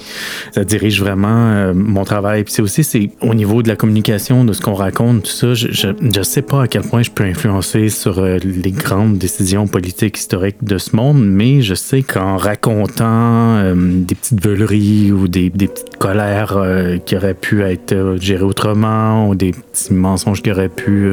Ça 0.54 0.64
dirige 0.64 1.02
vraiment 1.02 1.52
euh, 1.52 1.74
mon 1.74 2.04
travail. 2.04 2.44
Puis 2.44 2.54
c'est 2.54 2.62
aussi 2.62 2.84
c'est 2.84 3.10
au 3.22 3.34
niveau 3.34 3.62
de 3.62 3.68
la 3.68 3.76
communication, 3.76 4.46
de 4.46 4.54
ce 4.54 4.62
qu'on 4.62 4.74
raconte, 4.74 5.24
tout 5.24 5.32
ça. 5.32 5.54
Je, 5.54 5.68
je, 5.72 6.22
sais 6.24 6.42
pas 6.42 6.64
à 6.64 6.68
quel 6.68 6.84
point 6.84 7.02
je 7.02 7.12
peux 7.12 7.24
influencer 7.24 7.90
sur 7.90 8.20
euh, 8.20 8.38
les 8.44 8.72
grandes 8.72 9.18
décisions 9.18 9.68
politiques 9.68 10.18
historiques 10.18 10.64
de 10.64 10.78
ce 10.78 10.96
monde, 10.96 11.24
mais 11.24 11.62
je 11.62 11.76
sais 11.76 12.02
qu'en 12.02 12.38
racontant 12.38 13.58
euh, 13.58 13.76
des 13.76 14.16
petites 14.16 14.44
veuleries 14.44 15.12
ou 15.12 15.28
des, 15.28 15.50
des 15.50 15.68
petites 15.68 15.98
colères 15.98 16.58
qui 17.06 17.16
auraient 17.16 17.34
pu 17.34 17.62
être 17.64 18.18
gérées 18.20 18.44
autrement 18.44 19.30
ou 19.30 19.36
des 19.36 19.52
petits 19.52 19.94
mensonges 19.94 20.42
qui 20.42 20.52
auraient 20.52 20.70
pu 20.70 21.10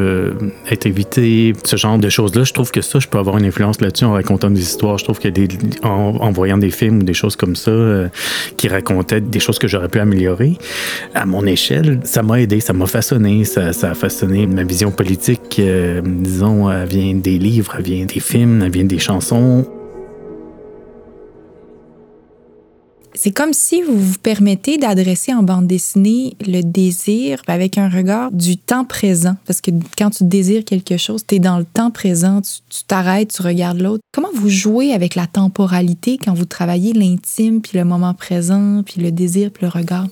être 0.70 0.86
évités, 0.86 1.52
ce 1.64 1.76
genre 1.76 1.98
de 1.98 2.08
choses-là, 2.08 2.44
je 2.44 2.52
trouve 2.52 2.70
que 2.70 2.80
je 3.00 3.08
peux 3.08 3.18
avoir 3.18 3.38
une 3.38 3.44
influence 3.44 3.80
là-dessus 3.80 4.04
en 4.04 4.12
racontant 4.12 4.50
des 4.50 4.60
histoires. 4.60 4.98
Je 4.98 5.04
trouve 5.04 5.18
que 5.18 5.28
en, 5.86 6.30
voyant 6.30 6.58
des 6.58 6.70
films 6.70 6.98
ou 7.00 7.02
des 7.02 7.14
choses 7.14 7.36
comme 7.36 7.56
ça 7.56 7.70
euh, 7.70 8.08
qui 8.56 8.68
racontaient 8.68 9.20
des 9.20 9.40
choses 9.40 9.58
que 9.58 9.68
j'aurais 9.68 9.88
pu 9.88 10.00
améliorer 10.00 10.56
à 11.14 11.26
mon 11.26 11.44
échelle, 11.46 12.00
ça 12.04 12.22
m'a 12.22 12.40
aidé, 12.40 12.60
ça 12.60 12.72
m'a 12.72 12.86
façonné, 12.86 13.44
ça, 13.44 13.72
ça, 13.72 13.90
a 13.90 13.94
façonné 13.94 14.46
ma 14.46 14.64
vision 14.64 14.90
politique. 14.90 15.58
Euh, 15.58 16.00
disons, 16.04 16.70
elle 16.70 16.88
vient 16.88 17.14
des 17.14 17.38
livres, 17.38 17.74
elle 17.78 17.84
vient 17.84 18.04
des 18.04 18.20
films, 18.20 18.62
elle 18.62 18.72
vient 18.72 18.84
des 18.84 18.98
chansons. 18.98 19.66
C'est 23.24 23.30
comme 23.30 23.52
si 23.52 23.82
vous 23.82 23.96
vous 23.96 24.18
permettez 24.18 24.78
d'adresser 24.78 25.32
en 25.32 25.44
bande 25.44 25.68
dessinée 25.68 26.36
le 26.44 26.60
désir 26.62 27.40
avec 27.46 27.78
un 27.78 27.88
regard 27.88 28.32
du 28.32 28.56
temps 28.56 28.84
présent. 28.84 29.36
Parce 29.46 29.60
que 29.60 29.70
quand 29.96 30.10
tu 30.10 30.24
désires 30.24 30.64
quelque 30.64 30.96
chose, 30.96 31.24
tu 31.24 31.36
es 31.36 31.38
dans 31.38 31.56
le 31.56 31.64
temps 31.64 31.92
présent, 31.92 32.40
tu 32.40 32.82
t'arrêtes, 32.82 33.32
tu, 33.32 33.42
regardes 33.42 33.78
l'autre. 33.78 34.02
Comment 34.12 34.32
vous 34.34 34.48
jouez 34.48 34.92
avec 34.92 35.14
la 35.14 35.28
temporalité 35.28 36.18
quand 36.18 36.34
vous 36.34 36.46
travaillez 36.46 36.94
l'intime, 36.94 37.60
puis 37.60 37.78
le 37.78 37.84
moment 37.84 38.12
présent, 38.12 38.82
puis 38.84 39.00
le 39.00 39.12
désir, 39.12 39.52
puis 39.52 39.66
le 39.66 39.68
regard? 39.68 40.08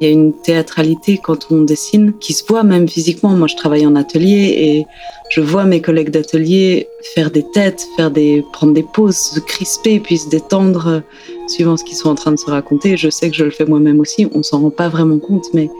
Il 0.00 0.06
y 0.06 0.10
a 0.10 0.12
une 0.12 0.34
théâtralité 0.34 1.18
quand 1.22 1.50
on 1.50 1.62
dessine 1.62 2.12
qui 2.20 2.34
se 2.34 2.44
voit 2.46 2.62
même 2.62 2.86
physiquement. 2.88 3.30
Moi, 3.30 3.46
je 3.46 3.56
travaille 3.56 3.86
en 3.86 3.96
atelier 3.96 4.54
et 4.58 4.86
je 5.30 5.40
vois 5.40 5.64
mes 5.64 5.80
collègues 5.80 6.10
d'atelier 6.10 6.88
faire 7.14 7.30
des 7.30 7.44
têtes, 7.54 7.86
faire 7.96 8.10
des, 8.10 8.44
prendre 8.52 8.74
des 8.74 8.82
pauses, 8.82 9.16
se 9.16 9.40
crisper, 9.40 10.00
puis 10.00 10.18
se 10.18 10.28
détendre 10.28 10.86
euh, 10.88 11.00
suivant 11.48 11.76
ce 11.76 11.84
qu'ils 11.84 11.96
sont 11.96 12.10
en 12.10 12.14
train 12.14 12.32
de 12.32 12.38
se 12.38 12.50
raconter. 12.50 12.96
Je 12.96 13.08
sais 13.08 13.30
que 13.30 13.36
je 13.36 13.44
le 13.44 13.50
fais 13.50 13.64
moi-même 13.64 14.00
aussi. 14.00 14.28
On 14.34 14.42
s'en 14.42 14.60
rend 14.60 14.70
pas 14.70 14.88
vraiment 14.88 15.18
compte, 15.18 15.46
mais 15.54 15.70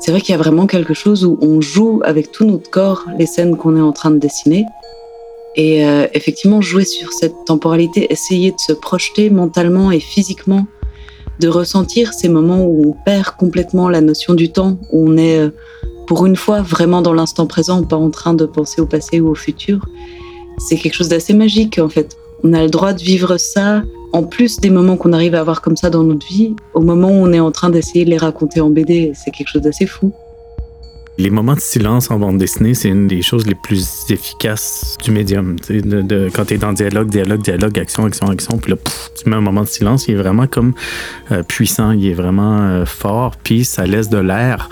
c'est 0.00 0.10
vrai 0.10 0.20
qu'il 0.20 0.32
y 0.32 0.34
a 0.34 0.38
vraiment 0.38 0.66
quelque 0.66 0.94
chose 0.94 1.24
où 1.24 1.38
on 1.40 1.60
joue 1.60 2.00
avec 2.04 2.32
tout 2.32 2.44
notre 2.44 2.68
corps 2.70 3.04
les 3.18 3.26
scènes 3.26 3.56
qu'on 3.56 3.76
est 3.76 3.80
en 3.80 3.92
train 3.92 4.10
de 4.10 4.18
dessiner. 4.18 4.64
Et 5.56 5.86
euh, 5.86 6.06
effectivement, 6.12 6.60
jouer 6.60 6.84
sur 6.84 7.12
cette 7.12 7.34
temporalité, 7.46 8.12
essayer 8.12 8.50
de 8.50 8.58
se 8.58 8.72
projeter 8.72 9.30
mentalement 9.30 9.92
et 9.92 10.00
physiquement 10.00 10.66
de 11.40 11.48
ressentir 11.48 12.12
ces 12.12 12.28
moments 12.28 12.64
où 12.64 12.90
on 12.90 13.04
perd 13.04 13.36
complètement 13.36 13.88
la 13.88 14.00
notion 14.00 14.34
du 14.34 14.50
temps, 14.50 14.78
où 14.92 15.08
on 15.08 15.16
est 15.16 15.38
euh, 15.38 15.50
pour 16.06 16.26
une 16.26 16.36
fois 16.36 16.62
vraiment 16.62 17.02
dans 17.02 17.14
l'instant 17.14 17.46
présent, 17.46 17.82
pas 17.82 17.96
en 17.96 18.10
train 18.10 18.34
de 18.34 18.44
penser 18.44 18.80
au 18.80 18.86
passé 18.86 19.20
ou 19.20 19.30
au 19.30 19.34
futur. 19.34 19.86
C'est 20.58 20.76
quelque 20.76 20.94
chose 20.94 21.08
d'assez 21.08 21.34
magique 21.34 21.78
en 21.78 21.88
fait. 21.88 22.16
On 22.42 22.52
a 22.52 22.62
le 22.62 22.70
droit 22.70 22.92
de 22.92 23.02
vivre 23.02 23.36
ça 23.38 23.82
en 24.12 24.22
plus 24.22 24.60
des 24.60 24.70
moments 24.70 24.96
qu'on 24.96 25.12
arrive 25.12 25.34
à 25.34 25.40
avoir 25.40 25.60
comme 25.60 25.76
ça 25.76 25.90
dans 25.90 26.04
notre 26.04 26.26
vie, 26.26 26.54
au 26.72 26.80
moment 26.80 27.08
où 27.08 27.26
on 27.26 27.32
est 27.32 27.40
en 27.40 27.50
train 27.50 27.68
d'essayer 27.68 28.04
de 28.04 28.10
les 28.10 28.16
raconter 28.16 28.60
en 28.60 28.70
BD, 28.70 29.12
c'est 29.14 29.32
quelque 29.32 29.48
chose 29.48 29.62
d'assez 29.62 29.86
fou. 29.86 30.12
Les 31.16 31.30
moments 31.30 31.54
de 31.54 31.60
silence 31.60 32.10
en 32.10 32.18
bande 32.18 32.38
dessinée, 32.38 32.74
c'est 32.74 32.88
une 32.88 33.06
des 33.06 33.22
choses 33.22 33.46
les 33.46 33.54
plus 33.54 33.86
efficaces 34.10 34.98
du 35.00 35.12
médium. 35.12 35.54
De, 35.68 36.02
de, 36.02 36.28
quand 36.34 36.46
tu 36.46 36.54
es 36.54 36.58
dans 36.58 36.72
dialogue, 36.72 37.08
dialogue, 37.08 37.40
dialogue, 37.40 37.78
action, 37.78 38.04
action, 38.04 38.28
action, 38.30 38.58
puis 38.58 38.72
là, 38.72 38.78
tu 39.14 39.30
mets 39.30 39.36
un 39.36 39.40
moment 39.40 39.62
de 39.62 39.68
silence, 39.68 40.08
il 40.08 40.14
est 40.14 40.16
vraiment 40.20 40.48
comme 40.48 40.74
euh, 41.30 41.44
puissant, 41.44 41.92
il 41.92 42.08
est 42.08 42.14
vraiment 42.14 42.62
euh, 42.62 42.84
fort, 42.84 43.36
puis 43.36 43.64
ça 43.64 43.86
laisse 43.86 44.08
de 44.08 44.18
l'air 44.18 44.68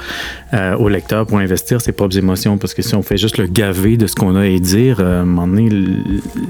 euh, 0.53 0.75
au 0.79 0.89
lecteur 0.89 1.27
pour 1.27 1.39
investir 1.39 1.81
ses 1.81 1.93
propres 1.93 2.19
émotions. 2.19 2.59
Parce 2.59 2.75
que 2.75 2.83
si 2.83 2.97
on 2.97 3.03
fait 3.03 3.19
juste 3.19 3.39
le 3.39 3.47
gaver 3.47 3.97
de 3.97 4.09
ce 4.09 4.17
qu'on 4.17 4.35
a 4.35 4.41
à 4.41 4.59
dire, 4.59 4.99
à 4.99 5.21
un 5.21 5.25
moment 5.25 5.47
donné, 5.47 5.69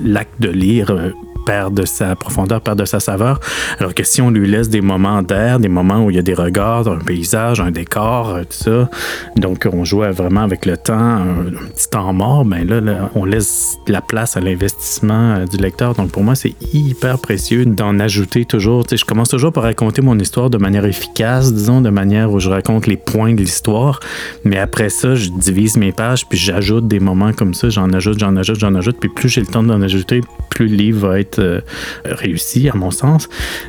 l'acte 0.04 0.40
de 0.40 0.49
lire 0.49 1.12
perd 1.44 1.75
de 1.75 1.84
sa 1.84 2.14
profondeur, 2.16 2.61
perd 2.61 2.78
de 2.78 2.84
sa 2.84 3.00
saveur. 3.00 3.40
Alors 3.78 3.94
que 3.94 4.04
si 4.04 4.22
on 4.22 4.30
lui 4.30 4.49
laisse 4.49 4.68
des 4.68 4.80
moments 4.80 5.22
d'air, 5.22 5.58
des 5.58 5.68
moments 5.68 6.04
où 6.04 6.11
il 6.11 6.16
y 6.16 6.18
a 6.18 6.22
des 6.22 6.34
regards, 6.34 6.88
un 6.88 6.99
paysage, 6.99 7.61
un 7.61 7.70
décor, 7.70 8.38
tout 8.42 8.64
ça, 8.64 8.88
donc 9.37 9.68
on 9.70 9.81
joue 9.84 10.02
vraiment 10.12 10.42
avec 10.42 10.66
le 10.66 10.76
temps, 10.76 10.94
un, 10.94 11.44
petit 11.74 11.88
temps 11.90 12.12
mort, 12.12 12.44
ben 12.44 12.66
là, 12.66 13.10
on 13.14 13.24
laisse 13.24 13.78
la 13.86 14.00
place 14.00 14.36
à 14.36 14.40
l'investissement 14.40 15.34
euh, 15.34 15.46
du 15.46 15.56
lecteur. 15.56 15.94
Donc 15.94 16.10
pour 16.10 16.22
moi, 16.22 16.34
c'est 16.34 16.54
hyper 16.72 17.18
précieux 17.18 17.64
d'en 17.64 17.98
ajouter 17.98 18.44
toujours. 18.44 18.84
Tu 18.84 18.90
sais, 18.90 18.96
je 18.96 19.04
commence 19.04 19.28
toujours 19.28 19.52
par 19.52 19.64
raconter 19.64 20.02
mon 20.02 20.18
histoire 20.18 20.50
de 20.50 20.58
manière 20.58 20.84
efficace, 20.84 21.52
disons, 21.52 21.80
de 21.80 21.90
manière 21.90 22.32
où 22.32 22.40
je 22.40 22.48
raconte 22.48 22.86
les 22.86 22.96
points 22.96 23.34
de 23.34 23.40
l'histoire, 23.40 24.00
mais 24.44 24.58
après 24.58 24.88
ça, 24.88 25.14
je 25.14 25.30
divise 25.30 25.76
mes 25.76 25.92
pages, 25.92 26.26
puis 26.26 26.38
j'ajoute 26.38 26.88
des 26.88 27.00
moments 27.00 27.32
comme 27.32 27.54
ça, 27.54 27.68
j'en 27.68 27.92
ajoute, 27.92 28.18
j'en 28.18 28.36
ajoute, 28.36 28.58
j'en 28.58 28.74
ajoute, 28.74 28.96
puis 28.98 29.08
plus 29.08 29.28
j'ai 29.28 29.40
le 29.40 29.46
temps 29.46 29.62
d'en 29.62 29.80
ajouter, 29.82 30.20
plus 30.50 30.68
le 30.68 30.76
livre 30.76 31.08
va 31.08 31.20
être 31.20 31.38
euh, 31.38 31.60
réussi, 32.04 32.68
à 32.68 32.74
mon 32.74 32.90
sens. 32.90 33.28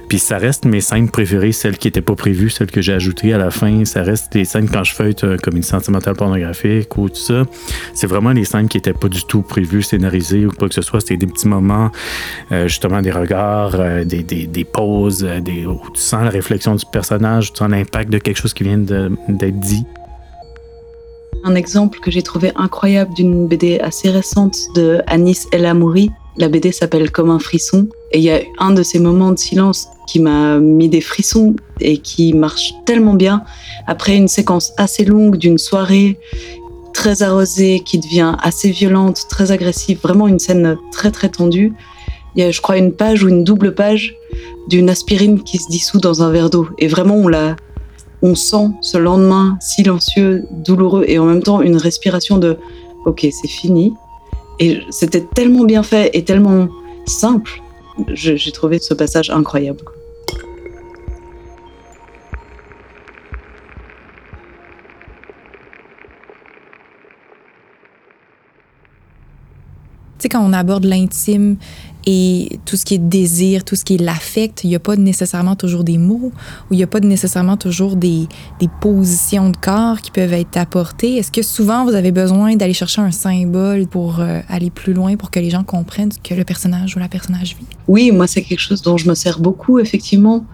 Puis 0.10 0.20
ça 0.20 0.38
reste 0.38 0.66
mes 0.66 0.82
scènes 0.82 1.10
préférées, 1.10 1.52
celles 1.52 1.78
qui 1.78 1.88
n'étaient 1.88 2.02
pas 2.02 2.16
prévues, 2.16 2.50
celles 2.50 2.72
que 2.72 2.82
j'ai 2.82 2.94
ajoutées 2.94 3.34
à 3.34 3.38
la 3.38 3.52
fin. 3.52 3.86
Ça 3.86 4.04
reste 4.04 4.34
les 4.36 4.46
scènes 4.46 4.70
quand 4.70 4.84
je 4.84 4.94
feuille 4.94 5.16
euh, 5.24 5.38
comme 5.38 5.56
une 5.56 5.64
sentimentale 6.04 6.16
pornographique 6.16 6.98
ou 6.98 7.10
tout 7.10 7.16
ça. 7.16 7.46
C'est 7.94 8.08
vraiment 8.08 8.32
les 8.32 8.46
scènes 8.46 8.68
qui 8.68 8.78
n'étaient 8.78 8.94
pas 8.94 9.08
du 9.08 9.24
tout 9.26 9.42
prévues, 9.42 9.82
scénarisées 9.82 10.46
ou 10.46 10.52
quoi 10.52 10.68
que 10.68 10.76
ce 10.76 10.82
soit. 10.82 11.00
C'était 11.02 11.18
des 11.18 11.28
petits 11.28 11.48
moments, 11.48 11.90
euh, 12.52 12.68
justement, 12.68 13.02
des 13.02 13.12
regards, 13.12 13.78
des, 14.06 14.24
des, 14.24 14.48
des, 14.48 14.64
pauses, 14.64 15.24
des, 15.42 15.66
où 15.66 15.80
tu 15.94 16.02
sens 16.02 16.24
la 16.24 16.30
réflexion 16.30 16.76
du 16.76 16.86
personnage, 16.92 17.54
tu 17.54 17.60
sens 17.60 17.70
l'impact 17.70 18.10
de 18.12 18.18
quelque 18.18 18.38
chose 18.38 18.54
qui 18.54 18.64
vient 18.64 18.78
d'être 18.78 19.60
dit. 19.60 19.86
Un 21.46 21.56
exemple 21.56 22.00
que 22.00 22.10
j'ai 22.10 22.22
trouvé 22.22 22.52
incroyable 22.56 23.14
d'une 23.16 23.48
BD 23.48 23.80
assez 23.80 24.10
récente 24.10 24.58
de 24.76 25.02
Anis 25.08 25.48
El 25.52 25.66
Amouri, 25.66 26.10
la 26.38 26.48
BD 26.48 26.72
s'appelle 26.72 27.12
Comme 27.12 27.30
un 27.30 27.40
frisson. 27.40 27.88
Et 28.14 28.20
il 28.20 28.24
y 28.24 28.32
a 28.32 28.40
un 28.60 28.72
de 28.72 28.84
ces 28.84 29.00
moments 29.00 29.32
de 29.32 29.40
silence 29.40 29.90
qui 30.08 30.20
m'a 30.20 30.60
mis 30.60 30.88
des 30.88 31.02
frissons 31.02 31.56
et 31.80 31.98
qui 31.98 32.34
marche 32.34 32.76
tellement 32.86 33.16
bien. 33.16 33.44
Après 33.88 34.16
une 34.16 34.28
séquence 34.28 34.72
assez 34.78 35.04
longue 35.04 35.38
d'une 35.38 35.58
soirée 35.58 36.20
très 36.94 37.24
arrosée 37.24 37.82
qui 37.84 37.98
devient 37.98 38.36
assez 38.42 38.70
violente, 38.70 39.26
très 39.30 39.52
agressive, 39.52 40.00
vraiment 40.02 40.28
une 40.28 40.40
scène 40.40 40.78
très 40.92 41.10
très 41.10 41.30
tendue. 41.30 41.74
Il 42.36 42.44
y 42.44 42.46
a, 42.46 42.52
je 42.52 42.62
crois, 42.62 42.78
une 42.78 42.94
page 42.94 43.24
ou 43.24 43.30
une 43.30 43.44
double 43.44 43.74
page 43.74 44.16
d'une 44.70 44.90
aspirine 44.90 45.42
qui 45.44 45.58
se 45.58 45.70
dissout 45.70 46.00
dans 46.00 46.22
un 46.22 46.32
verre 46.32 46.50
d'eau. 46.50 46.68
Et 46.78 46.88
vraiment, 46.88 47.16
on 47.16 47.32
on 48.22 48.36
sent 48.36 48.70
ce 48.82 48.98
lendemain 48.98 49.58
silencieux, 49.60 50.46
douloureux 50.52 51.04
et 51.08 51.20
en 51.20 51.26
même 51.26 51.44
temps 51.44 51.62
une 51.62 51.76
respiration 51.76 52.38
de 52.38 52.58
OK, 53.06 53.28
c'est 53.30 53.50
fini. 53.50 53.94
Et 54.60 54.80
c'était 54.92 55.26
tellement 55.36 55.66
bien 55.66 55.84
fait 55.84 56.12
et 56.14 56.24
tellement 56.24 56.68
simple. 57.06 57.63
J'ai 58.08 58.52
trouvé 58.52 58.80
ce 58.80 58.94
passage 58.94 59.30
incroyable. 59.30 59.82
Tu 70.18 70.30
sais, 70.30 70.30
quand 70.30 70.42
on 70.44 70.54
aborde 70.54 70.86
l'intime 70.86 71.58
et 72.06 72.60
tout 72.66 72.76
ce 72.76 72.86
qui 72.86 72.96
est 72.96 73.00
désir, 73.00 73.64
tout 73.64 73.76
ce 73.76 73.86
qui 73.86 73.96
est 73.96 74.02
l'affect, 74.02 74.64
il 74.64 74.70
n'y 74.70 74.76
a 74.76 74.80
pas 74.80 74.96
nécessairement 74.96 75.56
toujours 75.56 75.84
des 75.84 75.98
mots 75.98 76.32
ou 76.70 76.74
il 76.74 76.78
n'y 76.78 76.84
a 76.84 76.88
pas 76.88 77.00
nécessairement 77.00 77.58
toujours 77.58 77.96
des, 77.96 78.28
positions 78.82 79.50
de 79.50 79.58
corps 79.58 80.02
qui 80.02 80.12
peuvent 80.12 80.34
être 80.34 80.58
apportées. 80.58 81.18
Est-ce 81.18 81.32
que 81.32 81.42
souvent 81.42 81.86
vous 81.86 81.96
avez 81.96 82.12
besoin 82.12 82.56
d'aller 82.56 82.74
chercher 82.74 83.02
un 83.02 83.12
symbole 83.12 83.88
pour 83.88 84.20
euh, 84.20 84.42
aller 84.50 84.70
plus 84.70 84.94
loin, 84.94 85.16
pour 85.16 85.32
que 85.32 85.40
les 85.40 85.50
gens 85.50 85.64
comprennent 85.64 86.12
ce 86.12 86.20
que 86.20 86.34
le 86.34 86.44
personnage 86.44 86.96
ou 86.96 87.00
la 87.00 87.08
personnage 87.08 87.56
vit? 87.58 87.66
Oui, 87.88 88.12
moi 88.12 88.28
c'est 88.28 88.42
quelque 88.42 88.60
chose 88.60 88.82
dont 88.82 88.98
je 88.98 89.08
me 89.08 89.16
sers 89.16 89.40
beaucoup, 89.40 89.80
effectivement, 89.80 90.46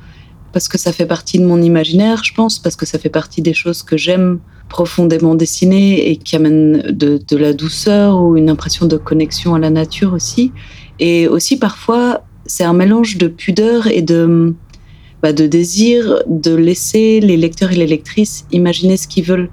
parce 0.54 0.68
que 0.68 0.78
ça 0.78 0.92
fait 0.92 1.06
partie 1.06 1.40
de 1.40 1.46
mon 1.46 1.62
imaginaire, 1.62 2.24
je 2.24 2.34
pense, 2.34 2.60
parce 2.60 2.76
que 2.76 2.86
ça 2.86 3.00
fait 3.00 3.10
partie 3.10 3.42
des 3.42 3.54
choses 3.54 3.84
que 3.84 3.98
j'aime 3.98 4.40
profondément 4.68 5.34
dessiner 5.34 6.12
et 6.12 6.18
qui 6.18 6.36
amènent 6.36 6.84
de 6.92 7.38
la 7.38 7.54
douceur 7.54 8.22
ou 8.22 8.38
une 8.38 8.50
impression 8.50 8.86
de 8.86 8.98
connexion 8.98 9.56
à 9.56 9.60
la 9.60 9.72
nature 9.72 10.14
aussi. 10.14 10.52
Et 11.00 11.28
aussi 11.28 11.58
parfois, 11.58 12.24
c'est 12.46 12.64
un 12.64 12.74
mélange 12.74 13.18
de 13.18 13.28
pudeur 13.28 13.88
et 13.88 14.02
de, 14.02 14.54
bah, 15.22 15.34
de 15.34 15.48
désir 15.48 16.24
de 16.28 16.54
laisser 16.56 17.20
les 17.20 17.38
lecteurs 17.38 17.72
et 17.72 17.76
les 17.76 17.88
lectrices 17.88 18.46
imaginer 18.52 18.98
ce 18.98 19.08
qu'ils 19.08 19.26
veulent. 19.26 19.50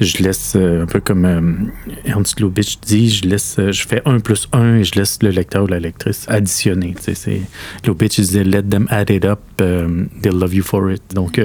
Je 0.00 0.22
laisse, 0.22 0.54
euh, 0.56 0.82
un 0.82 0.86
peu 0.86 1.00
comme 1.00 1.24
euh, 1.24 1.40
Ernst 2.04 2.38
Lubitsch 2.40 2.78
dit, 2.80 3.10
je 3.10 3.26
laisse, 3.26 3.56
euh, 3.58 3.72
je 3.72 3.86
fais 3.86 4.00
un 4.04 4.20
plus 4.20 4.48
un 4.52 4.76
et 4.76 4.84
je 4.84 4.94
laisse 4.94 5.18
le 5.22 5.30
lecteur 5.30 5.64
ou 5.64 5.66
la 5.66 5.80
lectrice 5.80 6.24
additionner. 6.28 6.94
Lubitsch 7.84 8.20
disait, 8.20 8.44
let 8.44 8.62
them 8.62 8.86
add 8.90 9.10
it 9.10 9.24
up, 9.24 9.40
they'll 9.56 10.38
love 10.38 10.54
you 10.54 10.62
for 10.62 10.90
it. 10.90 11.02
Donc, 11.14 11.40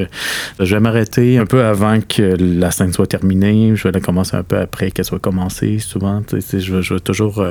je 0.59 0.75
vais 0.75 0.79
m'arrêter 0.79 1.37
un 1.37 1.45
peu 1.45 1.63
avant 1.63 1.99
que 2.01 2.35
la 2.39 2.71
scène 2.71 2.93
soit 2.93 3.07
terminée. 3.07 3.75
Je 3.75 3.83
vais 3.83 3.91
la 3.91 3.99
commencer 3.99 4.35
un 4.35 4.43
peu 4.43 4.57
après 4.57 4.91
qu'elle 4.91 5.05
soit 5.05 5.19
commencée. 5.19 5.79
Souvent, 5.79 6.21
tu 6.21 6.39
sais, 6.41 6.59
je, 6.59 6.81
je, 6.81 6.93
vais 6.93 6.99
toujours 6.99 7.43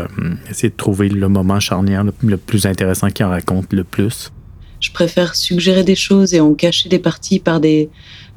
essayer 0.50 0.70
de 0.70 0.76
trouver 0.76 1.08
le 1.08 1.28
moment 1.28 1.58
charnière 1.58 2.04
le 2.22 2.36
plus 2.36 2.66
intéressant 2.66 3.08
qui 3.08 3.24
en 3.24 3.30
raconte 3.30 3.72
le 3.72 3.84
plus. 3.84 4.32
Je 4.80 4.90
préfère 4.90 5.36
suggérer 5.36 5.84
des 5.84 5.94
choses 5.94 6.34
et 6.34 6.40
en 6.40 6.54
cacher 6.54 6.88
des 6.88 6.98
parties 6.98 7.38
par 7.38 7.60
des, 7.60 7.88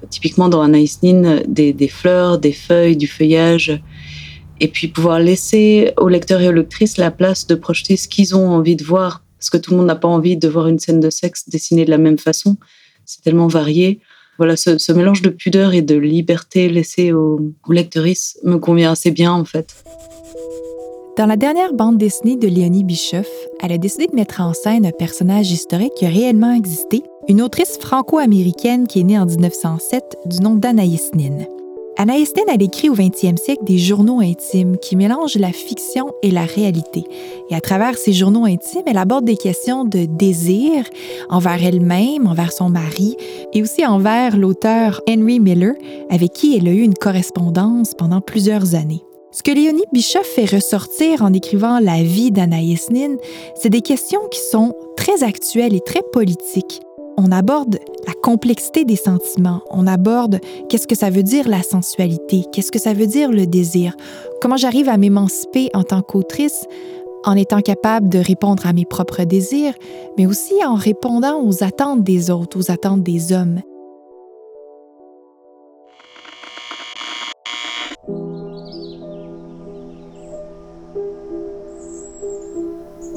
typiquement 0.09 0.49
dans 0.49 0.61
Anaïs 0.61 1.01
Nin, 1.03 1.41
des, 1.47 1.73
des, 1.73 1.87
fleurs, 1.87 2.37
des 2.37 2.51
feuilles, 2.51 2.97
du 2.97 3.07
feuillage, 3.07 3.81
et 4.59 4.67
puis 4.67 4.87
pouvoir 4.87 5.19
laisser 5.19 5.91
aux 5.97 6.07
lecteurs 6.07 6.41
et 6.41 6.47
aux 6.47 6.53
lectrices 6.53 6.97
la 6.97 7.11
place 7.11 7.47
de 7.47 7.55
projeter 7.55 7.97
ce 7.97 8.07
qu'ils 8.07 8.35
ont 8.35 8.49
envie 8.49 8.75
de 8.75 8.83
voir, 8.83 9.23
parce 9.37 9.49
que 9.49 9.57
tout 9.57 9.71
le 9.71 9.77
monde 9.77 9.87
n'a 9.87 9.95
pas 9.95 10.07
envie 10.07 10.37
de 10.37 10.47
voir 10.47 10.67
une 10.67 10.79
scène 10.79 10.99
de 10.99 11.09
sexe 11.09 11.49
dessinée 11.49 11.85
de 11.85 11.91
la 11.91 11.97
même 11.97 12.17
façon, 12.17 12.57
c'est 13.05 13.21
tellement 13.21 13.47
varié. 13.47 13.99
Voilà, 14.37 14.57
ce, 14.57 14.77
ce, 14.77 14.91
mélange 14.91 15.21
de 15.21 15.29
pudeur 15.29 15.73
et 15.73 15.81
de 15.81 15.95
liberté 15.95 16.67
laissé 16.67 17.13
aux, 17.13 17.39
aux 17.65 17.71
lectrices 17.71 18.37
me 18.43 18.57
convient 18.57 18.91
assez 18.91 19.11
bien 19.11 19.31
en 19.31 19.45
fait. 19.45 19.75
Dans 21.17 21.27
la 21.27 21.37
dernière 21.37 21.71
bande 21.71 21.97
dessinée 21.97 22.35
de 22.35 22.45
Léonie 22.45 22.83
Bischoff, 22.83 23.29
elle 23.61 23.71
a 23.71 23.77
décidé 23.77 24.07
de 24.07 24.15
mettre 24.15 24.41
en 24.41 24.53
scène 24.53 24.85
un 24.85 24.91
personnage 24.91 25.49
historique 25.49 25.93
qui 25.95 26.05
a 26.05 26.09
réellement 26.09 26.53
existé, 26.53 27.03
une 27.27 27.41
autrice 27.41 27.77
franco-américaine 27.79 28.87
qui 28.87 28.99
est 28.99 29.03
née 29.03 29.17
en 29.17 29.25
1907 29.25 30.17
du 30.25 30.41
nom 30.41 30.55
d'Anaïs 30.55 31.11
Nin. 31.15 31.45
Anaïs 31.97 32.33
Nin, 32.35 32.43
elle 32.53 32.61
écrit 32.61 32.89
au 32.89 32.95
20e 32.95 33.37
siècle 33.37 33.63
des 33.63 33.77
journaux 33.77 34.19
intimes 34.19 34.77
qui 34.77 34.95
mélangent 34.95 35.37
la 35.37 35.51
fiction 35.51 36.11
et 36.21 36.29
la 36.29 36.43
réalité. 36.43 37.05
Et 37.49 37.55
à 37.55 37.61
travers 37.61 37.97
ces 37.97 38.11
journaux 38.11 38.45
intimes, 38.45 38.83
elle 38.85 38.97
aborde 38.97 39.25
des 39.25 39.37
questions 39.37 39.85
de 39.85 40.05
désir 40.05 40.83
envers 41.29 41.63
elle-même, 41.63 42.27
envers 42.27 42.51
son 42.51 42.69
mari 42.69 43.15
et 43.53 43.63
aussi 43.63 43.85
envers 43.85 44.37
l'auteur 44.37 45.01
Henry 45.09 45.39
Miller, 45.39 45.73
avec 46.11 46.33
qui 46.33 46.57
elle 46.57 46.67
a 46.67 46.71
eu 46.71 46.81
une 46.81 46.95
correspondance 46.95 47.93
pendant 47.95 48.21
plusieurs 48.21 48.75
années. 48.75 49.03
Ce 49.31 49.41
que 49.41 49.51
Léonie 49.51 49.83
Bischoff 49.91 50.27
fait 50.27 50.45
ressortir 50.45 51.21
en 51.21 51.33
écrivant 51.33 51.79
La 51.79 52.03
vie 52.03 52.31
d'Anaïs 52.31 52.89
Nin, 52.89 53.15
c'est 53.55 53.69
des 53.69 53.81
questions 53.81 54.21
qui 54.29 54.39
sont 54.39 54.73
très 54.95 55.23
actuelles 55.23 55.73
et 55.73 55.81
très 55.81 56.03
politiques. 56.13 56.81
On 57.17 57.31
aborde 57.31 57.79
la 58.05 58.13
complexité 58.13 58.83
des 58.83 58.97
sentiments, 58.97 59.61
on 59.69 59.87
aborde 59.87 60.39
qu'est-ce 60.67 60.87
que 60.87 60.95
ça 60.95 61.09
veut 61.09 61.23
dire 61.23 61.47
la 61.47 61.63
sensualité, 61.63 62.43
qu'est-ce 62.51 62.71
que 62.71 62.79
ça 62.79 62.93
veut 62.93 63.07
dire 63.07 63.31
le 63.31 63.47
désir, 63.47 63.95
comment 64.41 64.57
j'arrive 64.57 64.89
à 64.89 64.97
m'émanciper 64.97 65.69
en 65.73 65.83
tant 65.83 66.01
qu'autrice 66.01 66.65
en 67.23 67.35
étant 67.35 67.61
capable 67.61 68.09
de 68.09 68.19
répondre 68.19 68.67
à 68.67 68.73
mes 68.73 68.85
propres 68.85 69.23
désirs, 69.23 69.73
mais 70.17 70.27
aussi 70.27 70.53
en 70.63 70.75
répondant 70.75 71.41
aux 71.41 71.63
attentes 71.63 72.03
des 72.03 72.29
autres, 72.29 72.59
aux 72.59 72.69
attentes 72.69 73.01
des 73.01 73.33
hommes. 73.33 73.61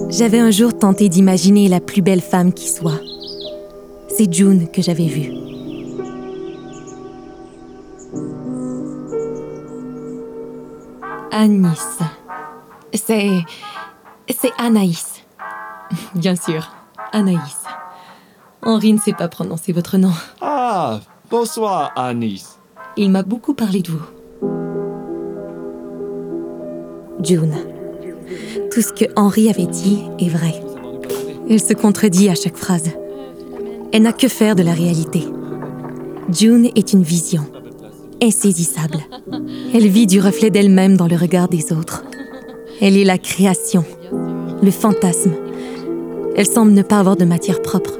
J'avais 0.09 0.38
un 0.38 0.50
jour 0.50 0.76
tenté 0.76 1.11
d'imaginer 1.11 1.69
la 1.69 1.81
plus 1.81 2.00
belle 2.00 2.23
femme 2.23 2.55
qui 2.55 2.69
soit. 2.69 3.00
C'est 4.19 4.35
June 4.35 4.67
que 4.69 4.83
j'avais 4.83 5.07
vue. 5.07 5.31
Anis. 11.31 12.01
C'est. 12.93 13.45
C'est 14.29 14.51
Anaïs. 14.59 15.23
Bien 16.17 16.35
sûr, 16.35 16.69
Anaïs. 17.13 17.63
Henri 18.63 18.93
ne 18.93 18.99
sait 18.99 19.13
pas 19.13 19.29
prononcer 19.29 19.71
votre 19.71 19.99
nom. 19.99 20.11
Ah, 20.41 20.99
bonsoir, 21.31 21.93
Anis. 21.95 22.59
Il 22.97 23.13
m'a 23.13 23.23
beaucoup 23.23 23.55
parlé 23.55 23.83
de 23.83 23.93
vous. 23.93 24.03
June. 27.23 27.55
Tout 28.73 28.83
ce 28.83 28.93
que 28.93 29.05
Henri 29.15 29.49
avait 29.49 29.67
dit 29.67 30.03
est 30.19 30.29
vrai. 30.29 30.61
Elle 31.49 31.63
se 31.63 31.73
contredit 31.73 32.29
à 32.29 32.35
chaque 32.35 32.57
phrase. 32.57 32.91
Elle 33.99 34.05
n'a 34.05 34.12
que 34.12 34.28
faire 34.28 34.55
de 34.55 34.62
la 34.62 34.75
réalité. 34.75 35.25
June 36.31 36.71
est 36.76 36.93
une 36.93 37.02
vision, 37.02 37.43
insaisissable. 38.23 38.99
Elle 39.75 39.88
vit 39.88 40.07
du 40.07 40.21
reflet 40.21 40.50
d'elle-même 40.50 40.97
dans 40.97 41.09
le 41.09 41.17
regard 41.17 41.49
des 41.49 41.73
autres. 41.73 42.05
Elle 42.81 42.97
est 42.97 43.02
la 43.02 43.19
création, 43.19 43.85
le 44.62 44.71
fantasme. 44.71 45.33
Elle 46.37 46.47
semble 46.47 46.71
ne 46.75 46.83
pas 46.83 47.00
avoir 47.00 47.17
de 47.17 47.25
matière 47.25 47.61
propre. 47.61 47.99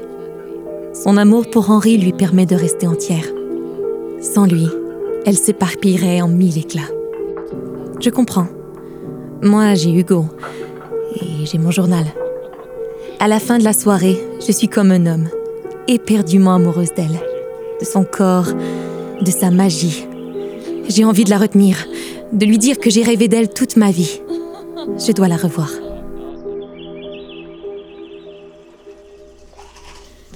Son 0.93 1.17
amour 1.17 1.49
pour 1.49 1.69
Henri 1.69 1.97
lui 1.97 2.13
permet 2.13 2.45
de 2.45 2.55
rester 2.55 2.87
entière. 2.87 3.25
Sans 4.21 4.45
lui, 4.45 4.69
elle 5.25 5.37
s'éparpillerait 5.37 6.21
en 6.21 6.29
mille 6.29 6.57
éclats. 6.57 6.93
Je 7.99 8.09
comprends. 8.09 8.47
Moi, 9.43 9.73
j'ai 9.73 9.91
Hugo 9.91 10.27
et 11.17 11.45
j'ai 11.45 11.57
mon 11.57 11.71
journal. 11.71 12.05
À 13.19 13.27
la 13.27 13.41
fin 13.41 13.57
de 13.57 13.65
la 13.65 13.73
soirée, 13.73 14.17
je 14.39 14.53
suis 14.53 14.69
comme 14.69 14.91
un 14.91 15.05
homme, 15.05 15.27
éperdument 15.89 16.53
amoureuse 16.53 16.93
d'elle, 16.95 17.19
de 17.79 17.85
son 17.85 18.05
corps, 18.05 18.53
de 19.21 19.31
sa 19.31 19.49
magie. 19.49 20.05
J'ai 20.87 21.03
envie 21.03 21.23
de 21.23 21.31
la 21.31 21.39
retenir, 21.39 21.87
de 22.31 22.45
lui 22.45 22.59
dire 22.59 22.79
que 22.79 22.89
j'ai 22.89 23.03
rêvé 23.03 23.27
d'elle 23.27 23.51
toute 23.51 23.75
ma 23.75 23.91
vie. 23.91 24.21
Je 24.97 25.11
dois 25.11 25.27
la 25.27 25.35
revoir. 25.35 25.69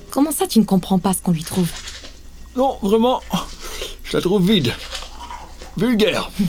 Comment 0.09 0.31
ça, 0.31 0.47
tu 0.47 0.59
ne 0.59 0.65
comprends 0.65 0.99
pas 0.99 1.13
ce 1.13 1.21
qu'on 1.21 1.31
lui 1.31 1.43
trouve? 1.43 1.69
Non, 2.55 2.77
vraiment, 2.81 3.21
je 4.03 4.17
la 4.17 4.21
trouve 4.21 4.45
vide. 4.45 4.73
Vulgaire. 5.77 6.29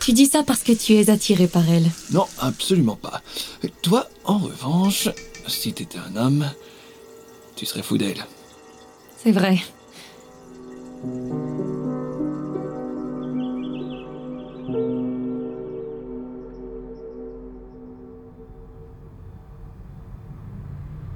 Tu 0.00 0.14
dis 0.14 0.24
ça 0.26 0.42
parce 0.42 0.62
que 0.62 0.72
tu 0.72 0.94
es 0.94 1.10
attiré 1.10 1.46
par 1.46 1.68
elle. 1.68 1.90
Non, 2.10 2.26
absolument 2.38 2.96
pas. 2.96 3.20
Toi, 3.82 4.08
en 4.24 4.38
revanche, 4.38 5.10
si 5.46 5.74
t'étais 5.74 5.98
un 5.98 6.16
homme, 6.16 6.50
tu 7.54 7.66
serais 7.66 7.82
fou 7.82 7.98
d'elle. 7.98 8.24
C'est 9.22 9.32
vrai. 9.32 9.58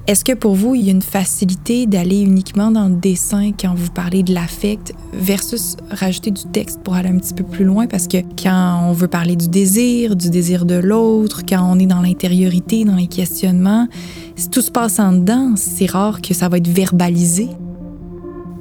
Est-ce 0.07 0.23
que 0.23 0.35
pour 0.35 0.55
vous, 0.55 0.75
il 0.75 0.85
y 0.85 0.89
a 0.89 0.91
une 0.91 1.01
facilité 1.01 1.87
d'aller 1.87 2.21
uniquement 2.21 2.71
dans 2.71 2.89
le 2.89 2.97
dessin 2.97 3.53
quand 3.59 3.75
vous 3.75 3.91
parlez 3.91 4.23
de 4.23 4.35
l'affect 4.35 4.93
versus 5.15 5.77
rajouter 5.91 6.31
du 6.31 6.43
texte 6.53 6.81
pour 6.83 6.93
aller 6.93 7.09
un 7.09 7.17
petit 7.17 7.33
peu 7.33 7.43
plus 7.43 7.65
loin? 7.65 7.87
Parce 7.87 8.07
que 8.07 8.19
quand 8.41 8.83
on 8.87 8.93
veut 8.93 9.09
parler 9.09 9.35
du 9.35 9.49
désir, 9.49 10.15
du 10.15 10.29
désir 10.29 10.67
de 10.67 10.75
l'autre, 10.75 11.41
quand 11.49 11.67
on 11.73 11.79
est 11.79 11.87
dans 11.87 12.03
l'intériorité, 12.03 12.85
dans 12.85 12.97
les 12.97 13.07
questionnements, 13.07 13.89
si 14.37 14.51
tout 14.51 14.61
se 14.61 14.71
passe 14.71 14.99
en 14.99 15.13
dedans, 15.13 15.55
c'est 15.57 15.91
rare 15.91 16.21
que 16.21 16.35
ça 16.35 16.51
va 16.51 16.59
être 16.59 16.69
verbalisé. 16.69 17.49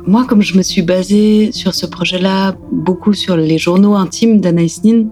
Moi, 0.05 0.25
comme 0.25 0.41
je 0.41 0.57
me 0.57 0.63
suis 0.63 0.81
basée 0.81 1.53
sur 1.53 1.73
ce 1.73 1.85
projet-là, 1.85 2.57
beaucoup 2.71 3.13
sur 3.13 3.37
les 3.37 3.57
journaux 3.57 3.95
intimes 3.95 4.41
d'Anaïs 4.41 4.83
Nin, 4.83 5.05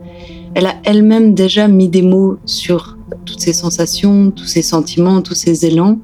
elle 0.53 0.65
a 0.65 0.75
elle-même 0.83 1.33
déjà 1.33 1.69
mis 1.69 1.87
des 1.87 2.01
mots 2.01 2.37
sur 2.45 2.97
toutes 3.25 3.39
ces 3.39 3.53
sensations, 3.53 4.31
tous 4.31 4.45
ces 4.45 4.61
sentiments, 4.61 5.21
tous 5.21 5.33
ces 5.33 5.65
élans. 5.65 5.97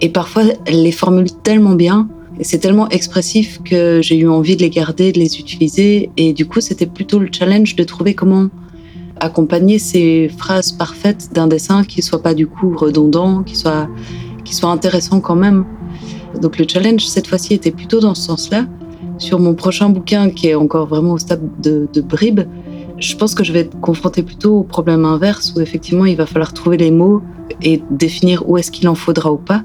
Et 0.00 0.10
parfois, 0.10 0.44
elle 0.64 0.84
les 0.84 0.92
formule 0.92 1.32
tellement 1.42 1.74
bien 1.74 2.08
et 2.38 2.44
c'est 2.44 2.58
tellement 2.58 2.88
expressif 2.88 3.60
que 3.64 4.00
j'ai 4.00 4.16
eu 4.16 4.28
envie 4.28 4.54
de 4.54 4.62
les 4.62 4.70
garder, 4.70 5.10
de 5.10 5.18
les 5.18 5.40
utiliser. 5.40 6.10
Et 6.16 6.32
du 6.32 6.46
coup, 6.46 6.60
c'était 6.60 6.86
plutôt 6.86 7.18
le 7.18 7.28
challenge 7.32 7.74
de 7.74 7.82
trouver 7.82 8.14
comment 8.14 8.46
accompagner 9.18 9.80
ces 9.80 10.28
phrases 10.28 10.70
parfaites 10.70 11.30
d'un 11.32 11.48
dessin 11.48 11.82
qui 11.82 12.00
soit 12.00 12.22
pas 12.22 12.34
du 12.34 12.46
coup 12.46 12.76
redondant, 12.76 13.42
qui 13.42 13.56
soit, 13.56 13.88
qui 14.44 14.54
soit 14.54 14.70
intéressant 14.70 15.20
quand 15.20 15.36
même. 15.36 15.64
Donc 16.40 16.58
le 16.58 16.66
challenge 16.68 17.06
cette 17.06 17.26
fois-ci 17.26 17.54
était 17.54 17.70
plutôt 17.70 18.00
dans 18.00 18.14
ce 18.14 18.22
sens-là. 18.22 18.66
Sur 19.18 19.38
mon 19.38 19.54
prochain 19.54 19.88
bouquin, 19.90 20.30
qui 20.30 20.48
est 20.48 20.54
encore 20.54 20.86
vraiment 20.86 21.12
au 21.12 21.18
stade 21.18 21.42
de, 21.62 21.88
de 21.92 22.00
bribe, 22.00 22.40
je 22.98 23.16
pense 23.16 23.34
que 23.34 23.44
je 23.44 23.52
vais 23.52 23.60
être 23.60 23.78
confrontée 23.80 24.22
plutôt 24.22 24.58
au 24.58 24.62
problème 24.62 25.04
inverse 25.04 25.54
où 25.56 25.60
effectivement 25.60 26.04
il 26.04 26.16
va 26.16 26.26
falloir 26.26 26.52
trouver 26.52 26.76
les 26.76 26.90
mots 26.90 27.22
et 27.62 27.82
définir 27.90 28.48
où 28.48 28.56
est-ce 28.56 28.70
qu'il 28.70 28.88
en 28.88 28.94
faudra 28.94 29.32
ou 29.32 29.36
pas. 29.36 29.62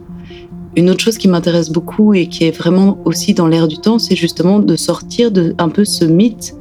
Une 0.76 0.90
autre 0.90 1.02
chose 1.02 1.18
qui 1.18 1.28
m'intéresse 1.28 1.72
beaucoup 1.72 2.14
et 2.14 2.28
qui 2.28 2.44
est 2.46 2.56
vraiment 2.56 3.00
aussi 3.06 3.34
dans 3.34 3.48
l'air 3.48 3.68
du 3.68 3.78
temps, 3.78 3.98
c'est 3.98 4.16
justement 4.16 4.60
de 4.60 4.76
sortir 4.76 5.32
de 5.32 5.56
un 5.58 5.70
peu 5.70 5.84
ce 5.84 6.06
mythe 6.06 6.56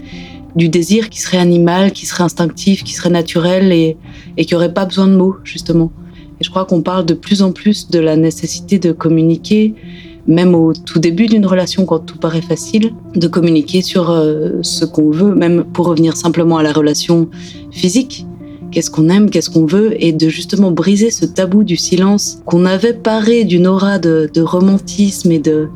du 0.57 0.68
désir 0.68 1.11
qui 1.11 1.21
serait 1.21 1.38
animal, 1.38 1.92
qui 1.92 2.07
serait 2.07 2.25
instinctif, 2.25 2.83
qui 2.85 2.94
serait 2.94 3.11
naturel 3.11 3.71
et, 3.71 3.97
et 4.37 4.44
qui 4.44 4.55
aurait 4.55 4.73
pas 4.73 4.87
besoin 4.87 5.07
de 5.07 5.14
mots, 5.14 5.37
justement. 5.44 5.92
Et 6.40 6.44
je 6.44 6.51
crois 6.51 6.64
qu'on 6.64 6.83
parle 6.83 7.05
de 7.05 7.14
plus 7.14 7.42
en 7.42 7.53
plus 7.53 7.90
de 7.90 7.98
la 7.98 8.16
nécessité 8.16 8.79
de 8.79 8.92
communiquer, 8.92 9.74
même 10.27 10.55
au 10.55 10.72
tout 10.72 10.98
début 10.98 11.27
d'une 11.27 11.46
relation, 11.46 11.85
quand 11.87 12.01
tout 12.01 12.18
paraît 12.18 12.42
facile, 12.42 12.92
de 13.14 13.27
communiquer 13.27 13.83
sur 13.83 14.11
euh, 14.11 14.59
ce 14.62 14.85
qu'on 14.85 15.11
veut, 15.11 15.35
même 15.35 15.64
pour 15.64 15.87
revenir 15.87 16.16
simplement 16.16 16.59
à 16.59 16.62
la 16.62 16.72
relation 16.72 17.29
physique. 17.70 18.27
Qu'est-ce 18.70 18.90
qu'on 18.90 19.09
aime, 19.09 19.31
qu'est-ce 19.31 19.48
qu'on 19.48 19.64
veut, 19.64 19.96
et 20.03 20.12
de 20.12 20.29
justement 20.29 20.70
briser 20.70 21.11
ce 21.11 21.24
tabou 21.24 21.64
du 21.64 21.77
silence 21.77 22.40
qu'on 22.44 22.66
avait 22.66 22.92
paré 22.92 23.44
d'une 23.44 23.66
aura 23.66 23.98
de, 23.98 24.31
romantisme 24.40 25.33
et 25.33 25.38
de 25.38 25.68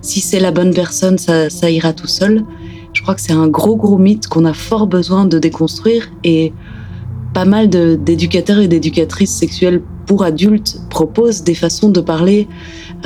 si 0.00 0.20
c'est 0.20 0.38
la 0.38 0.52
bonne 0.52 0.72
personne, 0.72 1.18
ça, 1.18 1.50
ça 1.50 1.68
ira 1.68 1.92
tout 1.92 2.06
seul. 2.06 2.44
Je 2.92 3.02
crois 3.02 3.16
que 3.16 3.20
c'est 3.20 3.32
un 3.32 3.48
gros, 3.48 3.76
gros 3.76 3.98
mythe 3.98 4.28
qu'on 4.28 4.44
a 4.44 4.54
fort 4.54 4.86
besoin 4.86 5.24
de 5.24 5.40
déconstruire 5.40 6.08
et 6.22 6.52
pas 7.34 7.44
mal 7.44 7.68
d'éducateurs 7.68 8.58
et 8.58 8.68
d'éducatrices 8.68 9.34
sexuelles 9.34 9.82
pour 10.06 10.24
adultes 10.24 10.80
proposent 10.90 11.42
des 11.42 11.54
façons 11.54 11.90
de 11.90 12.00
parler 12.00 12.48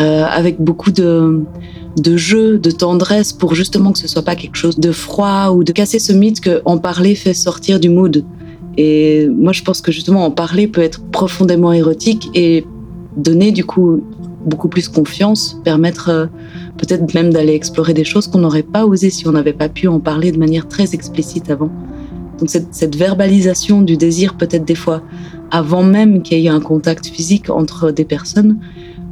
euh, 0.01 0.25
avec 0.25 0.61
beaucoup 0.61 0.93
de, 0.93 1.45
de 1.97 2.17
jeu, 2.17 2.59
de 2.59 2.71
tendresse 2.71 3.33
pour 3.33 3.55
justement 3.55 3.93
que 3.93 3.99
ce 3.99 4.09
soit 4.09 4.23
pas 4.23 4.37
quelque 4.37 4.57
chose 4.57 4.79
de 4.79 4.93
froid 4.93 5.51
ou 5.51 5.65
de 5.65 5.73
casser 5.73 5.99
ce 5.99 6.13
mythe 6.13 6.41
que 6.41 6.63
en 6.65 6.79
parler 6.79 7.15
fait 7.15 7.35
sortir 7.35 7.81
du 7.81 7.89
mood. 7.89 8.25
Et 8.79 9.29
moi, 9.29 9.53
je 9.53 9.63
pense 9.63 9.81
que 9.81 9.93
justement 9.93 10.25
en 10.25 10.31
parler 10.31 10.67
peut 10.67 10.81
être 10.81 11.03
profondément 11.11 11.73
érotique 11.73 12.31
et 12.35 12.65
donner 13.17 13.53
du 13.53 13.65
coup 13.65 14.03
beaucoup 14.47 14.69
plus 14.69 14.89
confiance, 14.89 15.61
permettre 15.63 16.09
euh, 16.09 16.27
peut-être 16.79 17.15
même 17.15 17.33
d'aller 17.33 17.55
explorer 17.55 17.95
des 17.95 18.05
choses 18.05 18.27
qu'on 18.27 18.39
n'aurait 18.39 18.63
pas 18.63 18.87
osé 18.87 19.11
si 19.11 19.29
on 19.29 19.33
n'avait 19.33 19.53
pas 19.53 19.69
pu 19.69 19.89
en 19.89 20.01
parler 20.01 20.33
de 20.33 20.39
manière 20.39 20.69
très 20.69 20.95
explicite 20.95 21.51
avant. 21.51 21.71
Donc 22.43 22.51
cette, 22.51 22.75
cette 22.75 22.97
verbalisation 22.97 23.83
du 23.83 23.97
désir 23.97 24.35
peut-être 24.37 24.65
des 24.65 24.75
fois 24.75 25.01
avant 25.53 25.85
même 25.85 26.23
qu'il 26.23 26.41
y 26.41 26.47
ait 26.47 26.51
un 26.51 26.59
contact 26.59 27.07
physique 27.07 27.51
entre 27.51 27.93
des 27.93 28.05
personnes, 28.05 28.59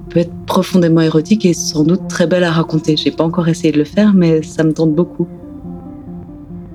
peut 0.08 0.18
être 0.18 0.32
profondément 0.46 1.00
érotique 1.00 1.46
et 1.46 1.54
sans 1.54 1.84
doute 1.84 2.08
très 2.08 2.26
belle 2.26 2.42
à 2.42 2.50
raconter. 2.50 2.96
J'ai 2.96 3.12
pas 3.12 3.22
encore 3.22 3.46
essayé 3.46 3.70
de 3.70 3.78
le 3.78 3.84
faire, 3.84 4.14
mais 4.14 4.42
ça 4.42 4.64
me 4.64 4.72
tente 4.72 4.96
beaucoup 4.96 5.28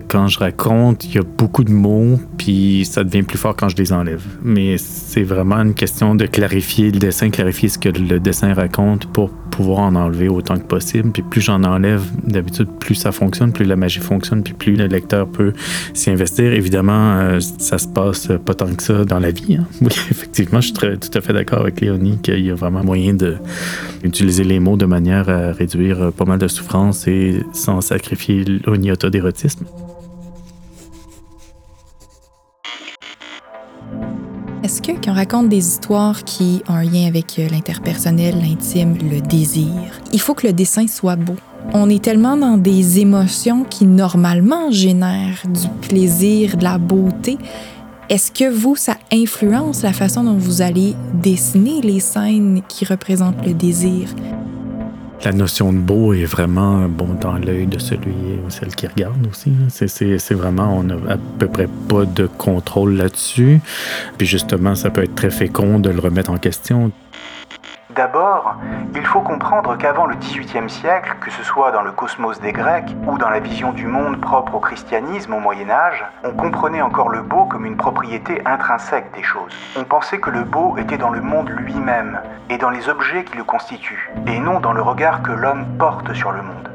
quand 0.08 0.28
je 0.30 0.40
raconte, 0.40 1.04
il 1.04 1.16
y 1.16 1.18
a 1.18 1.24
beaucoup 1.24 1.66
de 1.66 1.74
mots, 1.74 2.18
puis 2.38 2.86
ça 2.86 3.04
devient 3.04 3.24
plus 3.24 3.38
fort 3.38 3.54
quand 3.54 3.68
je 3.68 3.76
les 3.76 3.92
enlève. 3.92 4.24
Mais 4.44 4.78
c'est 4.78 5.24
vraiment 5.24 5.58
une 5.58 5.74
question 5.74 6.16
de 6.16 6.26
clarifier 6.26 6.92
le 6.92 7.00
dessin, 7.00 7.30
clarifier 7.30 7.68
ce 7.68 7.78
que 7.78 7.90
le 7.90 8.22
dessin 8.22 8.54
raconte 8.54 9.08
pour 9.08 9.30
pouvoir 9.56 9.80
en 9.80 9.96
enlever 9.96 10.28
autant 10.28 10.58
que 10.58 10.66
possible. 10.66 11.12
Puis 11.12 11.24
plus 11.24 11.42
j'en 11.42 11.64
enlève, 11.64 12.04
d'habitude, 12.24 12.68
plus 12.80 12.96
ça 12.96 13.12
fonctionne, 13.12 13.54
plus 13.54 13.64
la 13.64 13.78
magie 13.78 14.00
fonctionne, 14.00 14.44
puis 14.44 14.54
plus 14.54 14.76
le 14.76 14.88
lecteur 14.88 15.28
peut 15.28 15.54
s'y 15.94 16.10
investir. 16.10 16.52
Évidemment, 16.52 17.18
euh, 17.20 17.40
ça 17.40 17.78
se 17.78 17.88
passe 17.88 18.30
pas 18.46 18.54
tant 18.54 18.74
que 18.74 18.84
ça 18.84 19.06
dans 19.06 19.20
la 19.20 19.32
vie. 19.32 19.56
Hein. 19.56 19.66
Oui, 19.86 19.92
effectivement, 20.10 20.62
je 20.62 20.68
suis 20.68 20.74
tout 20.74 21.18
à 21.18 21.22
fait 21.22 21.34
d'accord 21.34 21.60
avec 21.60 21.80
Léonie 21.80 22.18
qu'il 22.18 22.44
y 22.44 22.50
a 22.50 22.56
vraiment 22.56 22.84
moyen 22.84 23.14
d'utiliser 23.14 24.44
les 24.44 24.60
mots 24.60 24.78
de 24.78 24.86
manière 24.86 25.30
à 25.30 25.52
réduire 25.52 26.12
pas 26.12 26.26
mal 26.26 26.40
de 26.40 26.48
souffrance 26.48 27.08
et 27.08 27.44
sans 27.54 27.82
sacrifier 27.82 28.44
l'iota 28.44 29.10
Est-ce 34.66 34.82
que 34.82 34.94
quand 34.94 35.12
on 35.12 35.14
raconte 35.14 35.50
des 35.50 35.60
histoires 35.60 36.24
qui 36.24 36.64
ont 36.68 36.74
un 36.74 36.84
lien 36.84 37.06
avec 37.06 37.38
euh, 37.38 37.48
l'interpersonnel, 37.50 38.34
l'intime, 38.42 38.98
le 38.98 39.22
désir, 39.22 39.70
il 40.12 40.20
faut 40.20 40.34
que 40.34 40.48
le 40.48 40.54
dessin 40.54 40.88
soit 40.88 41.16
beau? 41.16 41.36
On 41.76 41.88
est 41.88 42.04
tellement 42.04 42.36
dans 42.36 42.58
des 42.58 43.00
émotions 43.00 43.64
qui 43.64 43.86
normalement 43.86 44.72
génèrent 44.72 45.44
du 45.46 45.68
plaisir, 45.88 46.58
de 46.58 46.64
la 46.64 46.80
beauté. 46.80 47.38
Est-ce 48.10 48.32
que 48.32 48.50
vous, 48.50 48.76
ça 48.76 48.98
influence 49.14 49.84
la 49.84 49.94
façon 49.94 50.24
dont 50.24 50.38
vous 50.38 50.64
allez 50.64 50.96
dessiner 51.14 51.82
les 51.82 52.00
scènes 52.00 52.64
qui 52.68 52.86
représentent 52.86 53.46
le 53.46 53.54
désir? 53.54 54.10
La 55.24 55.32
notion 55.32 55.74
de 55.74 55.78
beau 55.78 56.14
est 56.14 56.26
vraiment 56.26 56.88
bon 56.88 57.16
dans 57.20 57.38
l'œil 57.38 57.68
de 57.68 57.80
celui 57.80 58.14
ou 58.46 58.50
celle 58.50 58.76
qui 58.76 58.88
regarde 58.88 59.26
aussi. 59.28 59.52
C'est 59.70 60.34
vraiment, 60.34 60.78
on 60.78 60.84
n'a 60.84 60.96
à 61.10 61.18
peu 61.40 61.48
près 61.48 61.68
pas 61.90 62.06
de 62.06 62.28
contrôle 62.28 62.96
là-dessus. 62.96 63.60
Puis 64.18 64.28
justement, 64.28 64.76
ça 64.76 64.90
peut 64.90 65.04
être 65.04 65.16
très 65.16 65.32
fécond 65.32 65.80
de 65.80 65.90
le 65.90 66.00
remettre 66.00 66.32
en 66.32 66.38
question. 66.38 66.92
D'abord, 67.96 68.58
il 68.94 69.06
faut 69.06 69.22
comprendre 69.22 69.78
qu'avant 69.78 70.06
le 70.06 70.16
XVIIIe 70.16 70.70
siècle, 70.70 71.16
que 71.22 71.32
ce 71.32 71.44
soit 71.44 71.72
dans 71.72 71.82
le 71.82 71.94
cosmos 71.94 72.42
des 72.42 72.52
Grecs 72.52 72.94
ou 73.08 73.18
dans 73.18 73.30
la 73.30 73.40
vision 73.40 73.72
du 73.72 73.88
monde 73.88 74.20
propre 74.20 74.56
au 74.56 74.60
christianisme 74.60 75.34
au 75.34 75.40
Moyen 75.40 75.70
Âge, 75.70 76.04
on 76.26 76.32
comprenait 76.32 76.82
encore 76.82 77.08
le 77.08 77.22
beau 77.22 77.46
comme 77.46 77.66
une 77.66 77.78
propriété 77.78 78.42
intrinsèque 78.46 79.06
des 79.16 79.24
choses. 79.24 79.54
On 79.80 79.86
pensait 79.86 80.18
que 80.18 80.30
le 80.30 80.44
beau 80.44 80.76
était 80.78 80.98
dans 80.98 81.10
le 81.10 81.22
monde 81.22 81.50
lui-même 81.50 82.20
et 82.50 82.58
dans 82.58 82.70
les 82.70 82.90
objets 82.90 83.24
qui 83.24 83.38
le 83.38 83.46
constituent, 83.46 84.12
et 84.28 84.40
non 84.40 84.60
dans 84.60 84.74
le 84.74 84.82
regard 84.82 85.22
que 85.22 85.32
l'homme 85.32 85.66
porte 85.80 86.14
sur 86.14 86.34
le 86.34 86.42
monde. 86.42 86.70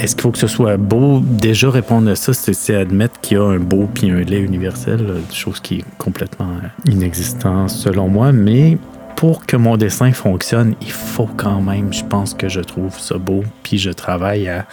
Est-ce 0.00 0.16
qu'il 0.16 0.22
faut 0.22 0.32
que 0.32 0.38
ce 0.38 0.48
soit 0.48 0.76
beau? 0.78 1.20
Déjà, 1.22 1.70
répondre 1.70 2.10
à 2.10 2.16
ça, 2.16 2.34
c'est 2.34 2.74
admettre 2.74 3.20
qu'il 3.20 3.38
y 3.38 3.40
a 3.40 3.44
un 3.44 3.60
beau 3.60 3.88
puis 3.94 4.10
un 4.10 4.16
laid 4.16 4.40
universel, 4.40 5.22
chose 5.32 5.60
qui 5.60 5.78
est 5.78 5.84
complètement 5.96 6.56
inexistante 6.86 7.70
selon 7.70 8.08
moi, 8.08 8.32
mais 8.32 8.78
pour 9.16 9.46
que 9.46 9.56
mon 9.56 9.78
dessin 9.78 10.12
fonctionne, 10.12 10.74
il 10.82 10.92
faut 10.92 11.28
quand 11.36 11.62
même, 11.62 11.92
je 11.92 12.04
pense 12.04 12.34
que 12.34 12.48
je 12.48 12.60
trouve 12.60 12.96
ça 12.98 13.16
beau, 13.16 13.42
puis 13.62 13.78
je 13.78 13.90
travaille 13.90 14.48
à 14.48 14.66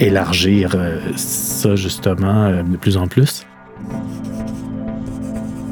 élargir 0.00 0.72
euh, 0.74 0.98
ça 1.14 1.76
justement 1.76 2.46
euh, 2.46 2.62
de 2.62 2.76
plus 2.78 2.96
en 2.96 3.06
plus. 3.06 3.46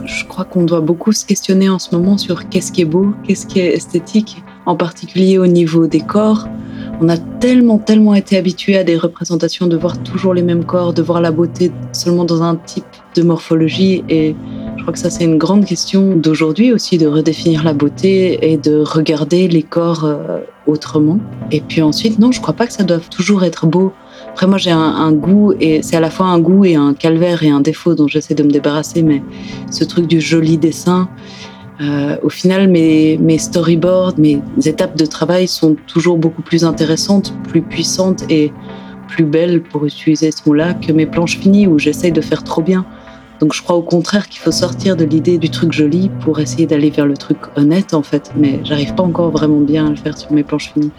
Je 0.04 0.24
crois 0.26 0.44
qu'on 0.44 0.64
doit 0.64 0.80
beaucoup 0.80 1.12
se 1.12 1.24
questionner 1.24 1.70
en 1.70 1.78
ce 1.78 1.94
moment 1.94 2.18
sur 2.18 2.48
qu'est-ce 2.48 2.72
qui 2.72 2.83
est 2.83 2.87
beau, 2.87 3.14
qu'est-ce 3.26 3.46
qui 3.46 3.61
est 3.61 3.74
esthétique, 3.74 4.42
en 4.66 4.76
particulier 4.76 5.38
au 5.38 5.46
niveau 5.46 5.87
des 5.87 6.00
corps. 6.00 6.46
On 7.00 7.09
a 7.09 7.16
tellement, 7.16 7.78
tellement 7.78 8.14
été 8.14 8.37
habitué 8.37 8.76
à 8.76 8.85
des 8.85 8.98
représentations 8.98 9.66
de 9.66 9.76
voir 9.76 10.02
toujours 10.02 10.35
les 10.35 10.42
mêmes 10.42 10.64
corps, 10.64 10.92
de 10.92 11.00
voir 11.00 11.22
la 11.22 11.30
beauté 11.30 11.72
seulement 11.92 12.24
dans 12.24 12.42
un 12.42 12.56
type 12.56 12.85
de 13.14 13.22
morphologie 13.22 14.04
et 14.11 14.37
crois 14.90 14.94
que 14.94 15.09
ça, 15.09 15.16
c'est 15.16 15.24
une 15.24 15.38
grande 15.38 15.66
question 15.66 16.16
d'aujourd'hui 16.16 16.72
aussi, 16.72 16.98
de 16.98 17.07
redéfinir 17.07 17.62
la 17.62 17.74
beauté 17.74 18.50
et 18.50 18.57
de 18.57 18.81
regarder 18.81 19.46
les 19.46 19.62
corps 19.62 20.05
euh, 20.05 20.40
autrement. 20.66 21.20
Et 21.53 21.61
puis 21.61 21.81
ensuite, 21.81 22.18
non, 22.18 22.33
je 22.33 22.40
crois 22.40 22.55
pas 22.55 22.66
que 22.66 22.72
ça 22.72 22.83
doive 22.83 23.09
toujours 23.09 23.44
être 23.44 23.66
beau. 23.66 23.92
Après, 24.31 24.48
moi, 24.48 24.59
j'ai 24.59 24.72
un, 24.72 25.12
goût, 25.12 25.53
et 25.61 25.83
c'est 25.83 25.94
à 25.94 26.00
la 26.00 26.11
fois 26.11 26.26
un 26.26 26.40
goût 26.40 26.64
et 26.64 26.74
un 26.74 26.92
calvaire 26.92 27.44
et 27.44 27.50
un 27.50 27.61
défaut 27.61 27.94
dont 27.94 28.09
j'essaie 28.09 28.35
de 28.35 28.42
me 28.42 28.50
débarrasser, 28.50 29.05
mais 29.05 29.22
ce 29.70 29.85
truc 29.85 30.09
du 30.09 30.20
joli 30.20 30.59
dessin, 30.59 31.09
euh, 31.81 32.16
au 32.24 32.29
final, 32.29 32.68
mes, 32.68 33.16
mes 33.18 33.38
storyboards, 33.38 34.14
mes 34.18 34.42
étapes 34.64 34.96
de 34.96 35.07
travail 35.07 35.46
sont 35.46 35.76
toujours 35.87 36.18
beaucoup 36.18 36.42
plus 36.42 36.64
intéressantes, 36.64 37.33
plus 37.48 37.62
puissantes 37.62 38.24
et 38.29 38.53
plus 39.07 39.24
belles, 39.24 39.62
pour 39.62 39.87
utiliser 39.87 40.33
ce 40.33 40.42
mot-là, 40.46 40.74
que 40.74 40.90
mes 40.90 41.07
planches 41.07 41.38
finies 41.38 41.68
où 41.68 41.79
j'essaie 41.79 42.11
de 42.11 42.20
faire 42.20 42.42
trop 42.42 42.62
bien. 42.62 42.85
Donc 43.40 43.55
je 43.55 43.62
crois 43.62 43.76
au 43.76 43.83
contraire 43.83 44.29
qu'il 44.29 44.40
faut 44.40 44.53
sortir 44.53 44.96
de 44.96 45.05
l'idée 45.05 45.38
du 45.38 45.48
truc 45.48 45.72
joli 45.72 46.11
pour 46.20 46.40
essayer 46.40 46.66
d'aller 46.66 46.90
vers 46.90 47.07
le 47.07 47.16
truc 47.16 47.38
honnête 47.57 47.94
en 47.94 48.03
fait. 48.03 48.31
Mais 48.37 48.61
j'arrive 48.64 48.94
pas 48.94 49.03
encore 49.03 49.31
vraiment 49.31 49.61
bien 49.61 49.87
à 49.87 49.90
le 49.90 49.96
faire 49.96 50.16
sur 50.16 50.31
mes 50.33 50.42
planches 50.42 50.72
finies. 50.72 50.92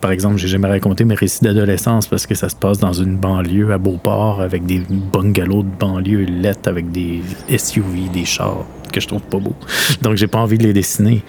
Par 0.00 0.10
exemple, 0.10 0.36
j'ai 0.36 0.48
jamais 0.48 0.68
raconté 0.68 1.04
mes 1.04 1.14
récits 1.14 1.44
d'adolescence 1.44 2.06
parce 2.06 2.26
que 2.26 2.34
ça 2.34 2.50
se 2.50 2.56
passe 2.56 2.78
dans 2.78 2.92
une 2.92 3.16
banlieue 3.16 3.72
à 3.72 3.78
Beauport 3.78 4.40
avec 4.40 4.66
des 4.66 4.82
bungalows 4.90 5.62
de 5.62 5.70
banlieue 5.78 6.24
lettres 6.24 6.68
avec 6.68 6.90
des 6.90 7.22
SUV, 7.56 8.10
des 8.12 8.26
chars 8.26 8.66
que 8.92 9.00
je 9.00 9.08
trouve 9.08 9.22
pas 9.22 9.38
beaux. 9.38 9.56
Donc 10.02 10.16
j'ai 10.16 10.26
pas 10.26 10.38
envie 10.38 10.58
de 10.58 10.64
les 10.64 10.72
dessiner. 10.74 11.22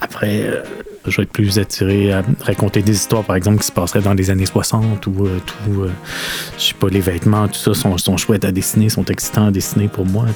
Après, 0.00 0.42
euh, 0.42 0.62
je 1.10 1.16
vais 1.16 1.22
être 1.24 1.32
plus 1.32 1.58
attiré 1.58 2.12
à 2.12 2.22
raconter 2.40 2.82
des 2.82 2.92
histoires, 2.92 3.24
par 3.24 3.36
exemple, 3.36 3.58
qui 3.58 3.66
se 3.66 3.72
passeraient 3.72 4.00
dans 4.00 4.14
les 4.14 4.30
années 4.30 4.46
60 4.46 5.06
ou 5.06 5.26
euh, 5.26 5.38
tout, 5.44 5.82
euh, 5.82 5.90
je 6.56 6.62
sais 6.62 6.74
pas, 6.74 6.88
les 6.88 7.00
vêtements, 7.00 7.48
tout 7.48 7.74
ça 7.74 7.74
sont, 7.74 8.16
chouettes 8.16 8.44
à 8.44 8.52
dessiner, 8.52 8.88
sont 8.88 9.04
excitants 9.06 9.46
à 9.46 9.50
dessiner 9.50 9.88
pour 9.88 10.06
moi. 10.06 10.26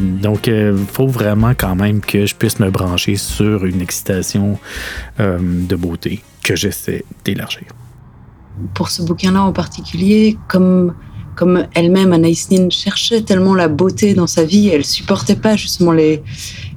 Donc, 0.00 0.46
il 0.46 0.52
euh, 0.52 0.76
faut 0.76 1.06
vraiment 1.06 1.52
quand 1.56 1.74
même 1.74 2.00
que 2.00 2.26
je 2.26 2.34
puisse 2.34 2.58
me 2.60 2.70
brancher 2.70 3.16
sur 3.16 3.64
une 3.64 3.80
excitation 3.80 4.58
de 5.18 5.76
beauté 5.76 6.22
que 6.42 6.56
j'essaie 6.56 7.04
d'élargir. 7.24 7.64
Pour 8.74 8.88
ce 8.88 9.02
bouquin-là 9.02 9.42
en 9.42 9.52
particulier, 9.52 10.38
comme 10.48 10.94
comme 11.36 11.66
elle-même, 11.74 12.12
Anaïs 12.12 12.50
Nin 12.50 12.68
cherchait 12.68 13.22
tellement 13.22 13.54
la 13.54 13.68
beauté 13.68 14.12
dans 14.12 14.26
sa 14.26 14.44
vie, 14.44 14.68
elle 14.68 14.84
supportait 14.84 15.36
pas 15.36 15.56
justement 15.56 15.92
les, 15.92 16.22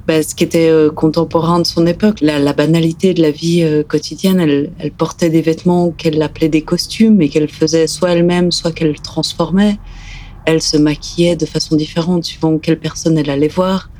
bah, 0.06 0.22
ce 0.22 0.34
qui 0.34 0.44
était 0.44 0.68
euh, 0.68 0.90
contemporain 0.90 1.60
de 1.60 1.66
son 1.66 1.86
époque, 1.86 2.20
la, 2.20 2.52
banalité 2.52 3.14
de 3.14 3.22
la 3.22 3.30
vie 3.30 3.62
euh, 3.62 3.82
quotidienne. 3.82 4.38
Elle, 4.38 4.70
elle, 4.78 4.92
portait 4.92 5.30
des 5.30 5.40
vêtements 5.40 5.90
qu'elle 5.90 6.20
appelait 6.20 6.50
des 6.50 6.62
costumes 6.62 7.22
et 7.22 7.28
qu'elle 7.28 7.48
faisait 7.48 7.86
soit 7.86 8.10
elle-même, 8.10 8.52
soit 8.52 8.72
qu'elle 8.72 9.00
transformait. 9.00 9.78
Elle 10.44 10.60
se 10.60 10.76
maquillait 10.76 11.36
de 11.36 11.46
façon 11.46 11.74
différente 11.76 12.24
suivant 12.24 12.58
quelle 12.58 12.78
personne 12.78 13.16
elle 13.16 13.30
allait 13.30 13.48
voir. 13.48 13.90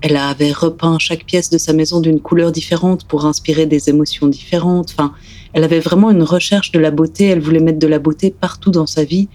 Elle 0.00 0.16
avait 0.16 0.52
repeint 0.52 0.96
chaque 1.00 1.24
pièce 1.24 1.50
de 1.50 1.58
sa 1.58 1.72
maison 1.72 2.00
d'une 2.00 2.20
couleur 2.20 2.52
différente 2.52 3.04
pour 3.04 3.26
inspirer 3.26 3.66
des 3.66 3.88
émotions 3.90 4.28
différentes. 4.28 4.94
Enfin, 4.96 5.12
elle 5.54 5.64
avait 5.64 5.80
vraiment 5.80 6.10
une 6.12 6.22
recherche 6.22 6.70
de 6.70 6.78
la 6.78 6.92
beauté. 6.92 7.26
Elle 7.26 7.40
voulait 7.40 7.58
mettre 7.58 7.80
de 7.80 7.86
la 7.88 7.98
beauté 7.98 8.30
partout 8.30 8.70
dans 8.70 8.86
sa 8.86 9.02
vie 9.02 9.28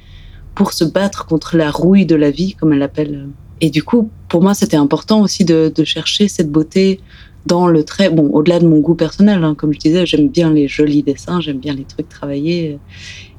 pour 0.55 0.71
se 0.71 0.85
battre 0.85 1.25
contre 1.25 1.57
la 1.57 1.69
rouille 1.69 2.05
de 2.05 2.15
la 2.15 2.31
vie, 2.31 2.53
comme 2.53 2.71
elle 2.71 2.79
l'appelle. 2.79 3.27
Et 3.61 3.69
du 3.69 3.83
coup, 3.83 4.09
pour 4.29 4.41
moi, 4.41 4.53
c'était 4.53 4.77
important 4.77 5.21
aussi 5.21 5.45
de, 5.45 5.71
chercher 5.83 6.27
cette 6.27 6.51
beauté 6.51 6.99
dans 7.45 7.67
le 7.67 7.83
trait. 7.83 8.09
Bon, 8.09 8.29
au-delà 8.31 8.59
de 8.59 8.67
mon 8.67 8.79
goût 8.79 8.95
personnel, 8.95 9.43
hein, 9.43 9.55
comme 9.55 9.73
je 9.73 9.79
disais, 9.79 10.05
j'aime 10.05 10.29
bien 10.29 10.51
les 10.51 10.67
jolis 10.67 11.03
dessins, 11.03 11.39
j'aime 11.41 11.59
bien 11.59 11.73
les 11.73 11.83
trucs 11.83 12.09
travaillés. 12.09 12.79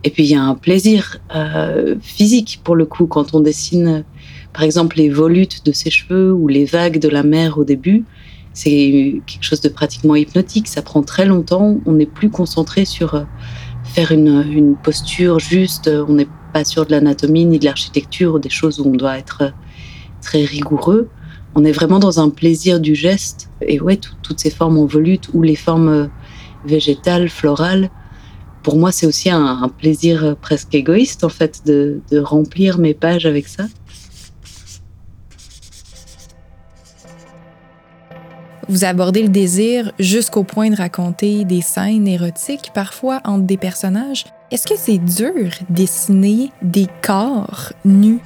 Et 0.04 0.10
puis 0.10 0.24
il 0.24 0.30
y 0.30 0.34
a 0.34 0.42
un 0.42 0.54
plaisir 0.54 1.18
euh, 1.34 1.96
physique 2.00 2.60
pour 2.62 2.76
le 2.76 2.84
coup 2.84 3.06
quand 3.06 3.34
on 3.34 3.40
dessine, 3.40 4.04
par 4.52 4.62
exemple, 4.62 4.98
les 4.98 5.08
volutes 5.08 5.64
de 5.64 5.72
ses 5.72 5.90
cheveux 5.90 6.32
ou 6.32 6.46
les 6.48 6.64
vagues 6.64 6.98
de 6.98 7.08
la 7.08 7.22
mer 7.22 7.58
au 7.58 7.64
début. 7.64 8.04
C'est 8.52 9.20
quelque 9.26 9.42
chose 9.42 9.62
de 9.62 9.68
pratiquement 9.68 10.14
hypnotique. 10.14 10.68
Ça 10.68 10.82
prend 10.82 11.02
très 11.02 11.26
longtemps. 11.26 11.80
On 11.86 11.92
n'est 11.92 12.06
plus 12.06 12.30
concentré 12.30 12.84
sur 12.84 13.14
euh, 13.14 13.24
faire 13.84 14.12
une, 14.12 14.76
posture 14.82 15.40
juste. 15.40 15.90
On 16.08 16.14
n'est 16.14 16.28
pas 16.52 16.64
sûr 16.64 16.86
de 16.86 16.92
l'anatomie 16.92 17.46
ni 17.46 17.58
de 17.58 17.64
l'architecture 17.64 18.34
ou 18.34 18.38
des 18.38 18.50
choses 18.50 18.78
où 18.78 18.86
on 18.86 18.94
doit 18.94 19.18
être 19.18 19.52
très 20.24 20.44
rigoureux 20.44 21.08
on 21.54 21.64
est 21.64 21.72
vraiment 21.72 21.98
dans 21.98 22.20
un 22.20 22.30
plaisir 22.30 22.80
du 22.80 22.94
geste. 22.94 23.48
Et 23.62 23.80
ouais, 23.80 23.98
toutes 24.22 24.40
ces 24.40 24.50
formes 24.50 24.78
en 24.78 24.86
volute 24.86 25.28
ou 25.32 25.42
les 25.42 25.56
formes 25.56 25.88
euh, 25.88 26.06
végétales, 26.64 27.28
florales, 27.28 27.90
pour 28.62 28.76
moi, 28.76 28.92
c'est 28.92 29.06
aussi 29.06 29.30
un, 29.30 29.68
plaisir 29.68 30.24
euh, 30.24 30.34
presque 30.34 30.74
égoïste, 30.74 31.22
en 31.22 31.28
fait, 31.28 31.62
de, 31.66 32.00
de 32.10 32.18
remplir 32.18 32.78
mes 32.78 32.94
pages 32.94 33.26
avec 33.26 33.46
ça. 33.46 33.64
Vous 38.70 38.84
abordez 38.86 39.22
le 39.22 39.28
désir 39.28 39.92
jusqu'au 39.98 40.42
point 40.42 40.70
de 40.70 40.76
raconter 40.76 41.44
des 41.44 41.60
scènes 41.60 42.08
érotiques, 42.08 42.70
parfois 42.74 43.20
entre 43.24 43.44
des 43.44 43.58
personnages. 43.58 44.24
Est-ce 44.50 44.66
que 44.66 44.76
c'est 44.76 44.98
dur 44.98 45.50
dessiner 45.68 46.50
des 46.62 46.86
corps 47.02 47.74
nus? 47.84 48.20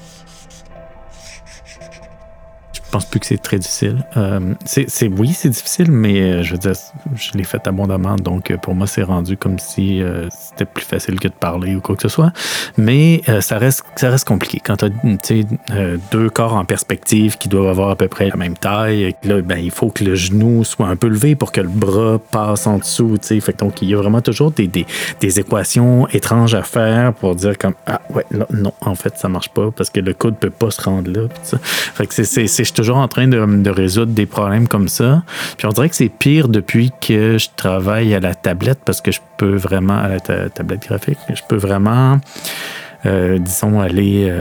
Je 2.89 2.93
pense 2.93 3.05
plus 3.05 3.21
que 3.21 3.27
c'est 3.27 3.37
très 3.37 3.59
difficile. 3.59 4.03
Euh, 4.17 4.55
c'est, 4.65 5.09
oui, 5.09 5.35
c'est 5.35 5.51
difficile, 5.51 5.91
mais 5.91 6.23
euh, 6.23 6.43
je 6.43 6.53
veux 6.53 6.59
dire, 6.59 6.73
je 7.15 7.37
l'ai 7.37 7.45
fait 7.45 7.69
abondamment, 7.69 8.17
donc 8.17 8.51
euh, 8.51 8.57
pour 8.57 8.75
moi, 8.75 8.87
c'est 8.87 9.03
rendu 9.03 9.37
comme 9.37 9.59
si 9.59 10.01
c'était 10.31 10.65
plus 10.65 10.87
facile 10.87 11.21
que 11.21 11.29
de 11.29 11.35
parler 11.35 11.75
ou 11.75 11.83
quoi 11.83 11.97
que 11.97 12.03
ce 12.03 12.09
soit. 12.09 12.33
Mais 12.79 13.23
ça, 13.41 13.59
reste, 13.59 13.85
ça 13.97 14.09
reste 14.09 14.27
compliqué. 14.27 14.63
Quand 14.65 14.77
tu 14.79 14.87
as 14.87 15.97
deux 16.11 16.31
corps 16.31 16.55
en 16.55 16.65
perspective 16.65 17.37
qui 17.37 17.51
doivent 17.51 17.69
avoir 17.69 17.91
à 17.91 17.97
peu 17.97 18.09
près 18.09 18.29
la 18.29 18.37
même 18.37 18.57
taille, 18.57 19.15
là, 19.23 19.43
ben, 19.43 19.59
il 19.59 19.71
faut 19.71 19.91
que 19.91 20.03
le 20.03 20.15
genou 20.15 20.65
soit 20.65 20.87
un 20.87 20.97
peu 20.97 21.09
levé 21.09 21.35
pour 21.35 21.53
que 21.53 21.61
le 21.61 21.69
bras 21.69 22.19
passe 22.31 22.67
en 22.67 22.79
dessous. 22.79 23.17
Fait 23.21 23.59
donc, 23.59 23.83
il 23.83 23.91
y 23.91 23.95
a 23.95 23.99
vraiment 23.99 24.23
toujours 24.23 24.51
des, 24.53 24.87
équations 25.21 26.09
étranges 26.09 26.55
à 26.55 26.63
faire 26.63 27.13
pour 27.13 27.35
dire 27.35 27.59
comme, 27.59 27.75
ah 27.87 28.01
ouais, 28.15 28.25
là, 28.31 28.47
non, 28.51 28.73
en 28.81 28.95
fait, 28.95 29.19
ça 29.19 29.29
marche 29.29 29.51
pas 29.51 29.71
parce 29.71 29.91
que 29.91 30.01
le 30.01 30.15
coude 30.15 30.37
peut 30.37 30.49
pas 30.49 30.71
se 30.71 30.81
rendre 30.81 31.11
là. 31.11 31.29
Fait 31.95 32.07
que 32.07 32.15
c'est, 32.15 32.25
c'est, 32.25 32.65
toujours 32.79 32.99
en 32.99 33.09
train 33.09 33.27
de, 33.27 33.71
résoudre 33.71 34.13
des 34.13 34.27
problèmes 34.27 34.69
comme 34.69 34.87
ça. 34.87 35.25
Puis 35.57 35.67
on 35.67 35.71
dirait 35.71 35.89
que 35.89 35.97
c'est 35.97 36.09
pire 36.09 36.47
depuis 36.47 36.93
que 37.01 37.37
je 37.37 37.49
travaille 37.57 38.15
à 38.15 38.21
la 38.21 38.37
tablette 38.37 38.79
parce 38.85 39.01
que 39.01 39.11
je 39.11 39.21
peux 39.37 39.57
vraiment, 39.57 39.99
à 39.99 40.09
la 40.09 40.49
tablette 40.49 40.87
graphique, 40.87 41.19
je 41.29 41.43
peux 41.49 41.57
vraiment, 41.57 42.21
euh, 43.05 43.39
disons, 43.39 43.81
aller. 43.81 44.33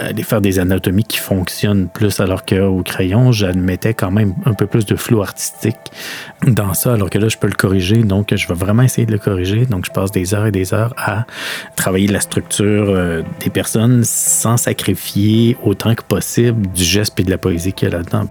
Aller 0.00 0.22
faire 0.22 0.40
des 0.40 0.58
anatomies 0.58 1.04
qui 1.04 1.18
fonctionnent 1.18 1.88
plus, 1.88 2.20
alors 2.20 2.44
qu'au 2.44 2.82
crayon, 2.82 3.32
j'admettais 3.32 3.94
quand 3.94 4.10
même 4.10 4.34
un 4.44 4.54
peu 4.54 4.66
plus 4.66 4.86
de 4.86 4.94
flou 4.94 5.22
artistique 5.22 5.76
dans 6.46 6.72
ça, 6.72 6.92
alors 6.92 7.10
que 7.10 7.18
là, 7.18 7.28
je 7.28 7.36
peux 7.36 7.48
le 7.48 7.54
corriger. 7.54 8.04
Donc, 8.04 8.32
je 8.34 8.46
vais 8.46 8.54
vraiment 8.54 8.82
essayer 8.82 9.06
de 9.06 9.12
le 9.12 9.18
corriger. 9.18 9.66
Donc, 9.66 9.86
je 9.86 9.90
passe 9.90 10.12
des 10.12 10.34
heures 10.34 10.46
et 10.46 10.52
des 10.52 10.72
heures 10.72 10.94
à 10.96 11.26
travailler 11.76 12.06
la 12.06 12.20
structure 12.20 12.86
euh, 12.88 13.22
des 13.40 13.50
personnes 13.50 14.02
sans 14.04 14.56
sacrifier 14.56 15.56
autant 15.64 15.94
que 15.94 16.02
possible 16.02 16.66
du 16.68 16.84
geste 16.84 17.18
et 17.18 17.24
de 17.24 17.30
la 17.30 17.38
poésie 17.38 17.72
qu'il 17.72 17.88
y 17.88 17.92
a 17.92 17.96
là-dedans. 17.96 18.28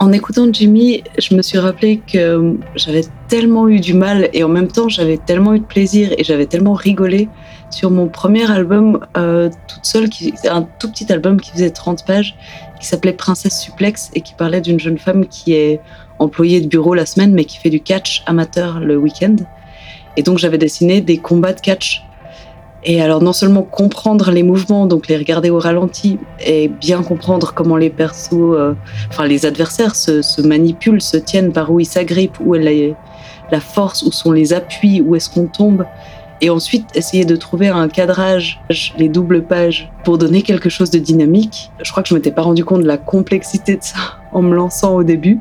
En 0.00 0.12
écoutant 0.12 0.50
Jimmy, 0.50 1.04
je 1.18 1.34
me 1.34 1.42
suis 1.42 1.58
rappelé 1.58 2.00
que 2.10 2.56
j'avais 2.74 3.04
tellement 3.28 3.68
eu 3.68 3.80
du 3.80 3.92
mal 3.92 4.30
et 4.32 4.42
en 4.42 4.48
même 4.48 4.68
temps 4.68 4.88
j'avais 4.88 5.18
tellement 5.18 5.52
eu 5.52 5.58
de 5.58 5.64
plaisir 5.64 6.14
et 6.16 6.24
j'avais 6.24 6.46
tellement 6.46 6.72
rigolé 6.72 7.28
sur 7.70 7.90
mon 7.90 8.08
premier 8.08 8.50
album 8.50 9.00
euh, 9.16 9.48
toute 9.68 9.84
seule, 9.84 10.08
un 10.48 10.62
tout 10.78 10.90
petit 10.90 11.10
album 11.12 11.40
qui 11.40 11.52
faisait 11.52 11.70
30 11.70 12.04
pages, 12.04 12.36
qui 12.80 12.86
s'appelait 12.86 13.12
Princesse 13.12 13.60
Suplex 13.60 14.10
et 14.14 14.20
qui 14.20 14.34
parlait 14.34 14.60
d'une 14.60 14.80
jeune 14.80 14.98
femme 14.98 15.26
qui 15.26 15.54
est 15.54 15.80
employée 16.18 16.60
de 16.60 16.66
bureau 16.66 16.94
la 16.94 17.06
semaine 17.06 17.32
mais 17.32 17.44
qui 17.44 17.58
fait 17.58 17.70
du 17.70 17.80
catch 17.80 18.22
amateur 18.26 18.80
le 18.80 18.96
week-end. 18.96 19.36
Et 20.16 20.22
donc 20.22 20.38
j'avais 20.38 20.58
dessiné 20.58 21.00
des 21.00 21.18
combats 21.18 21.52
de 21.52 21.60
catch. 21.60 22.04
Et 22.82 23.02
alors 23.02 23.22
non 23.22 23.34
seulement 23.34 23.62
comprendre 23.62 24.30
les 24.30 24.42
mouvements, 24.42 24.86
donc 24.86 25.06
les 25.06 25.16
regarder 25.16 25.50
au 25.50 25.58
ralenti 25.58 26.18
et 26.44 26.68
bien 26.68 27.02
comprendre 27.02 27.52
comment 27.54 27.76
les 27.76 27.90
persos, 27.90 28.32
euh, 28.32 28.74
enfin 29.10 29.26
les 29.26 29.44
adversaires 29.44 29.94
se, 29.94 30.22
se, 30.22 30.40
manipulent, 30.40 31.02
se 31.02 31.18
tiennent, 31.18 31.52
par 31.52 31.70
où 31.70 31.78
ils 31.78 31.86
s'agrippent, 31.86 32.38
où 32.40 32.54
est 32.54 32.94
la 33.50 33.60
force, 33.60 34.02
où 34.02 34.10
sont 34.10 34.32
les 34.32 34.54
appuis, 34.54 35.02
où 35.02 35.14
est-ce 35.14 35.28
qu'on 35.28 35.46
tombe 35.46 35.84
et 36.40 36.50
ensuite 36.50 36.86
essayer 36.94 37.24
de 37.24 37.36
trouver 37.36 37.68
un 37.68 37.88
cadrage, 37.88 38.60
les 38.98 39.08
doubles 39.08 39.44
pages, 39.44 39.90
pour 40.04 40.18
donner 40.18 40.42
quelque 40.42 40.68
chose 40.68 40.90
de 40.90 40.98
dynamique. 40.98 41.70
Je 41.82 41.90
crois 41.90 42.02
que 42.02 42.08
je 42.08 42.14
m'étais 42.14 42.30
pas 42.30 42.42
rendu 42.42 42.64
compte 42.64 42.82
de 42.82 42.86
la 42.86 42.96
complexité 42.96 43.76
de 43.76 43.82
ça 43.82 44.18
en 44.32 44.42
me 44.42 44.54
lançant 44.54 44.94
au 44.94 45.02
début, 45.02 45.40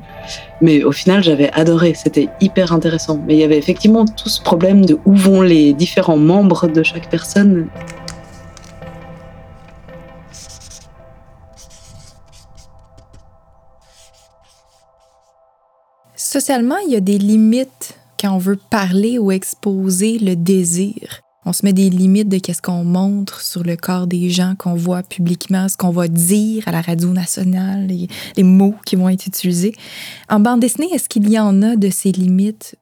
mais 0.62 0.83
au 0.83 0.91
final 0.91 1.23
j'avais 1.23 1.51
adoré, 1.53 1.93
c'était 1.93 2.27
hyper 2.41 2.73
intéressant. 2.73 3.19
Mais 3.25 3.35
il 3.35 3.39
y 3.39 3.43
avait 3.43 3.57
effectivement 3.57 4.05
tout 4.05 4.29
ce 4.29 4.41
problème 4.41 4.85
de 4.85 4.97
où 5.05 5.15
vont 5.15 5.41
les 5.41 5.73
différents 5.73 6.17
membres 6.17 6.67
de 6.67 6.83
chaque 6.83 7.09
personne. 7.09 7.67
Socialement, 16.15 16.77
il 16.85 16.91
y 16.91 16.95
a 16.95 16.99
des 16.99 17.17
limites 17.17 17.98
quand 18.19 18.34
on 18.34 18.38
veut 18.38 18.60
parler 18.69 19.17
ou 19.17 19.32
exposer 19.32 20.19
le 20.19 20.36
désir. 20.36 21.21
On 21.45 21.53
se 21.53 21.65
met 21.65 21.73
des 21.73 21.89
limites 21.89 22.27
de 22.27 22.38
qu'est-ce 22.38 22.62
qu'on 22.62 22.84
montre 22.84 23.41
sur 23.41 23.63
le 23.63 23.77
corps 23.77 24.08
des 24.08 24.29
gens 24.29 24.55
qu'on 24.58 24.75
voit 24.75 25.03
publiquement, 25.03 25.69
ce 25.69 25.77
qu'on 25.77 25.89
va 25.89 26.08
dire 26.08 26.67
à 26.67 26.71
la 26.71 26.82
radio 26.82 27.10
nationale, 27.10 27.88
les, 27.88 28.43
mots 28.43 28.75
qui 28.86 28.97
vont 28.97 29.10
être 29.10 29.25
utilisés. 29.25 29.73
En 30.29 30.39
bande 30.39 30.60
dessinée, 30.60 30.89
est-ce 30.93 31.08
qu'il 31.08 31.29
y 31.29 31.39
en 31.39 31.62
a 31.62 31.77
de 31.77 31.89
ces 31.89 32.12
limites? 32.12 32.75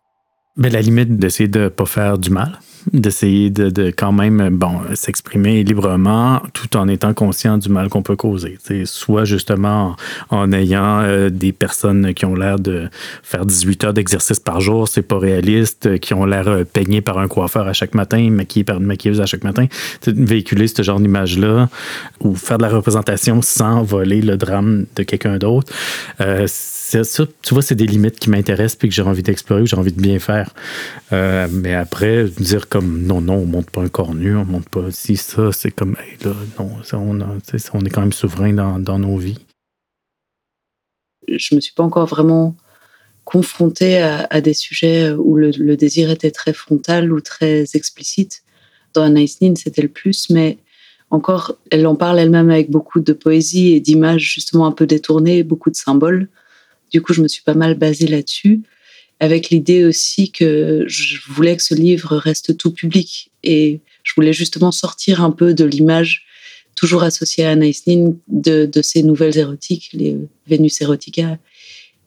Ben, 0.58 0.71
la 0.71 0.82
limite 0.82 1.17
d'essayer 1.17 1.47
de 1.47 1.62
ne 1.62 1.69
pas 1.69 1.86
faire 1.86 2.17
du 2.17 2.32
mal 2.32 2.60
d'essayer 2.93 3.50
de, 3.50 3.91
quand 3.91 4.12
même 4.12 4.50
bon 4.50 4.82
s'exprimer 4.93 5.63
librement 5.63 6.41
tout 6.54 6.78
en 6.78 6.88
étant 6.88 7.13
conscient 7.13 7.58
du 7.58 7.69
mal 7.69 7.89
qu'on 7.89 8.02
peut 8.02 8.15
causer. 8.15 8.58
soit 8.86 9.26
justement 9.26 9.95
en, 10.30 10.52
ayant 10.52 11.02
euh, 11.02 11.30
des 11.30 11.52
personnes 11.52 12.13
qui 12.13 12.26
ont 12.26 12.36
l'air 12.36 12.60
de 12.60 12.89
faire 13.23 13.45
18 13.45 13.84
heures 13.86 13.93
d'exercice 13.93 14.39
par 14.39 14.62
jour, 14.62 14.88
c'est 14.88 15.02
pas 15.02 15.17
réaliste, 15.17 16.00
qui 16.00 16.13
ont 16.13 16.26
l'air 16.26 16.47
euh, 16.47 16.63
peignées 16.63 17.02
par 17.02 17.17
un 17.17 17.28
coiffeur 17.28 17.67
à 17.67 17.73
chaque 17.73 17.93
matin, 17.93 18.30
maquillées 18.30 18.63
par 18.63 18.78
une 18.78 18.86
maquilleuse 18.86 19.21
à 19.21 19.26
chaque 19.26 19.43
matin. 19.43 19.67
Véhiculer 20.06 20.67
ce 20.67 20.82
genre 20.82 21.00
d'image-là 21.00 21.69
ou 22.21 22.36
faire 22.36 22.58
de 22.58 22.63
la 22.63 22.69
représentation 22.69 23.41
sans 23.41 23.84
voler 23.84 24.21
le 24.21 24.38
drame 24.38 24.86
de 24.95 25.04
quelqu'un 25.04 25.38
d'autre. 25.38 25.71
Euh, 26.21 26.47
tu 26.89 27.54
vois, 27.54 27.62
c'est 27.62 27.76
des 27.76 27.86
limites 27.86 28.19
qui 28.19 28.30
m'intéressent 28.30 28.78
puis 28.78 28.89
que 28.89 28.95
j'ai 28.95 29.02
envie 29.02 29.23
d'explorer, 29.23 29.63
que 29.63 29.69
j'ai 29.69 29.78
envie 29.78 29.91
de 29.91 30.02
bien 30.02 30.19
faire. 30.19 30.54
Euh, 31.12 31.47
mais 31.52 31.73
après, 31.73 32.26
dire 32.26 32.69
comme 32.69 33.04
non, 33.04 33.21
non, 33.21 33.36
on 33.36 33.45
monte 33.45 33.69
pas 33.69 33.82
un 33.82 33.89
corps 33.89 34.15
nu, 34.15 34.36
on 34.36 34.45
monte 34.45 34.69
pas 34.69 34.91
si 34.91 35.17
ça, 35.17 35.52
c'est 35.52 35.71
comme 35.71 35.95
là, 36.23 36.34
non, 36.60 36.71
on, 36.93 37.86
est 37.86 37.89
quand 37.89 38.02
même 38.02 38.13
souverain 38.13 38.54
dans, 38.54 39.00
nos 39.00 39.17
vies. 39.17 39.39
Je 41.28 41.56
me 41.56 41.60
suis 41.60 41.73
pas 41.73 41.84
encore 41.84 42.08
vraiment 42.08 42.56
confrontée 43.26 43.97
à, 44.02 44.39
des 44.39 44.54
sujets 44.54 45.12
où 45.12 45.36
le, 45.36 45.52
le, 45.52 45.76
désir 45.76 46.10
était 46.10 46.32
très 46.32 46.54
frontal 46.54 47.12
ou 47.12 47.19
très 47.19 47.65
explicite. 47.73 48.43
Dans 48.93 49.04
Anaïs 49.04 49.41
Nin, 49.41 49.56
c'était 49.56 49.82
le 49.82 49.89
plus, 49.89 50.30
mais 50.30 50.58
encore, 51.10 51.58
elle 51.71 51.88
en 51.88 51.95
parle 51.95 52.19
elle-même 52.19 52.50
avec 52.50 52.69
beaucoup 52.69 53.00
de 53.00 53.13
poésie 53.13 53.73
et 53.73 53.80
d'images 53.80 54.34
justement 54.34 54.65
un 54.65 54.71
peu 54.71 54.86
détournées, 54.86 55.43
beaucoup 55.43 55.69
de 55.69 55.76
symboles. 55.76 56.30
Du 56.91 57.02
coup, 57.02 57.13
je 57.13 57.21
me 57.21 57.28
suis 57.28 57.43
pas 57.43 57.54
mal 57.54 57.76
basée 57.76 58.08
là-dessus, 58.08 58.62
avec 59.19 59.50
l'idée 59.50 59.86
aussi 59.86 60.32
que 60.32 60.86
je 60.88 61.17
voulais 61.30 61.56
que 61.56 61.63
ce 61.63 61.73
livre 61.73 62.17
reste 62.17 62.58
tout 62.58 62.71
public. 62.71 63.32
Et 63.43 63.82
je 64.04 64.13
voulais 64.15 64.34
justement 64.34 64.71
sortir 64.71 65.23
un 65.23 65.32
peu 65.32 65.54
de 65.54 65.65
l'image 65.65 66.26
toujours 66.76 67.04
associée 67.04 67.43
à 67.43 67.52
Anaïs 67.52 67.88
Nin 67.88 68.13
de, 68.28 68.65
de 68.65 68.82
ces 68.82 69.02
nouvelles 69.02 69.38
érotiques, 69.38 69.89
les 69.93 70.15
Vénus 70.45 70.80
Erotica, 70.80 71.39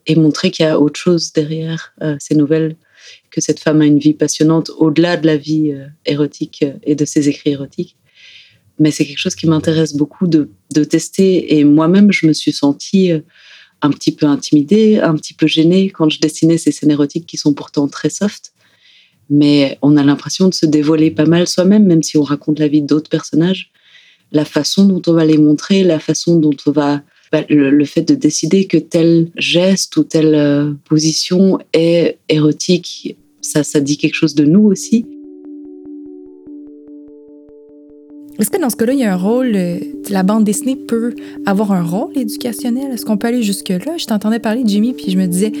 et 0.07 0.15
montrer 0.15 0.49
qu'il 0.49 0.65
y 0.65 0.69
a 0.69 0.79
autre 0.79 0.99
chose 0.99 1.33
derrière 1.33 1.93
euh, 2.01 2.15
ces 2.19 2.35
nouvelles, 2.35 2.75
que 3.29 3.41
cette 3.41 3.59
femme 3.59 3.81
a 3.81 3.85
une 3.85 3.99
vie 3.99 4.13
passionnante 4.13 4.71
au-delà 4.77 5.17
de 5.17 5.27
la 5.27 5.35
vie 5.35 5.71
euh, 5.73 5.87
érotique 6.05 6.63
euh, 6.63 6.73
et 6.83 6.95
de 6.95 7.03
ses 7.03 7.27
écrits 7.27 7.51
érotiques. 7.51 7.97
Mais 8.79 8.91
c'est 8.91 9.05
quelque 9.05 9.19
chose 9.19 9.35
qui 9.35 9.45
m'intéresse 9.45 9.93
beaucoup 9.93 10.25
de, 10.25 10.49
de, 10.73 10.83
tester. 10.85 11.59
Et 11.59 11.65
moi-même, 11.65 12.11
je 12.11 12.25
me 12.25 12.33
suis 12.33 12.53
sentie 12.53 13.11
un 13.81 13.89
petit 13.91 14.11
peu 14.11 14.25
intimidée, 14.25 14.99
un 14.99 15.15
petit 15.15 15.33
peu 15.33 15.47
gênée 15.47 15.89
quand 15.89 16.09
je 16.09 16.19
dessinais 16.19 16.57
ces 16.57 16.71
scènes 16.71 16.91
érotiques 16.91 17.25
qui 17.25 17.37
sont 17.37 17.53
pourtant 17.53 17.87
très 17.87 18.09
soft. 18.09 18.53
Mais 19.29 19.77
on 19.81 19.97
a 19.97 20.03
l'impression 20.03 20.49
de 20.49 20.53
se 20.53 20.65
dévoiler 20.65 21.09
pas 21.09 21.25
mal 21.25 21.47
soi-même, 21.47 21.85
même 21.85 22.03
si 22.03 22.17
on 22.17 22.23
raconte 22.23 22.59
la 22.59 22.67
vie 22.67 22.81
d'autres 22.81 23.09
personnages. 23.09 23.71
La 24.31 24.45
façon 24.45 24.85
dont 24.85 25.01
on 25.07 25.13
va 25.13 25.25
les 25.25 25.37
montrer, 25.37 25.83
la 25.83 25.99
façon 25.99 26.37
dont 26.37 26.55
on 26.65 26.71
va 26.71 27.01
bah, 27.31 27.43
le, 27.49 27.85
fait 27.85 28.01
de 28.01 28.13
décider 28.13 28.67
que 28.67 28.77
tel 28.77 29.31
geste 29.37 29.95
ou 29.95 30.03
telle 30.03 30.35
euh, 30.35 30.73
position 30.83 31.59
est 31.71 32.17
érotique, 32.27 33.15
ça, 33.41 33.63
ça 33.63 33.79
dit 33.79 33.97
quelque 33.97 34.15
chose 34.15 34.35
de 34.35 34.43
nous 34.43 34.63
aussi. 34.63 35.05
Est-ce 38.41 38.49
que 38.49 38.59
dans 38.59 38.71
ce 38.71 38.75
cas-là, 38.75 38.93
il 38.93 38.99
y 38.99 39.03
a 39.03 39.13
un 39.13 39.17
rôle, 39.17 39.51
euh, 39.53 39.77
la 40.09 40.23
bande 40.23 40.45
dessinée 40.45 40.75
peut 40.75 41.13
avoir 41.45 41.71
un 41.73 41.83
rôle 41.83 42.17
éducationnel? 42.17 42.91
Est-ce 42.91 43.05
qu'on 43.05 43.15
peut 43.15 43.27
aller 43.27 43.43
jusque-là? 43.43 43.97
Je 43.97 44.05
t'entendais 44.07 44.39
parler 44.39 44.63
de 44.63 44.67
Jimmy, 44.67 44.93
puis 44.93 45.11
je 45.11 45.17
me 45.19 45.27
disais, 45.27 45.51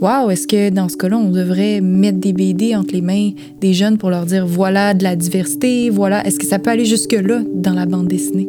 Waouh, 0.00 0.30
est-ce 0.30 0.48
que 0.48 0.70
dans 0.70 0.88
ce 0.88 0.96
cas-là, 0.96 1.18
on 1.18 1.30
devrait 1.30 1.80
mettre 1.80 2.18
des 2.18 2.32
BD 2.32 2.74
entre 2.74 2.94
les 2.94 3.00
mains 3.00 3.30
des 3.60 3.74
jeunes 3.74 3.96
pour 3.96 4.10
leur 4.10 4.26
dire 4.26 4.44
voilà 4.44 4.92
de 4.92 5.04
la 5.04 5.14
diversité, 5.14 5.88
voilà. 5.88 6.26
Est-ce 6.26 6.40
que 6.40 6.46
ça 6.46 6.58
peut 6.58 6.70
aller 6.70 6.84
jusque-là 6.84 7.42
dans 7.54 7.74
la 7.74 7.86
bande 7.86 8.08
dessinée? 8.08 8.46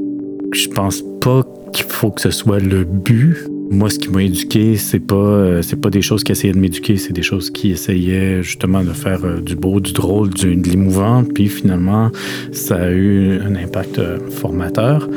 Je 0.53 0.67
pense 0.69 1.03
pas 1.21 1.45
qu'il 1.71 1.85
faut 1.85 2.09
que 2.09 2.21
ce 2.21 2.31
soit 2.31 2.59
le 2.59 2.83
but. 2.83 3.35
Moi, 3.69 3.89
ce 3.89 3.99
qui 3.99 4.09
m'a 4.09 4.23
éduqué, 4.23 4.77
c'est 4.77 4.99
pas, 4.99 5.15
euh, 5.15 5.61
pas 5.81 5.89
des 5.89 6.01
choses 6.01 6.23
qui 6.23 6.31
essayaient 6.31 6.53
de 6.53 6.59
m'éduquer, 6.59 6.95
c'est 6.97 7.11
des 7.11 7.21
choses 7.21 7.49
qui 7.49 7.71
essayaient 7.71 8.41
justement 8.41 8.81
de 8.81 8.93
faire 8.93 9.25
euh, 9.25 9.41
du 9.41 9.55
beau, 9.55 9.79
du 9.81 9.91
drôle, 9.91 10.29
de 10.29 10.47
l'émouvant. 10.47 11.23
Puis 11.23 11.49
finalement, 11.49 12.09
ça 12.53 12.75
a 12.75 12.89
eu 12.91 13.39
un 13.41 13.55
impact 13.55 13.99
euh, 13.99 14.19
formateur. 14.29 15.09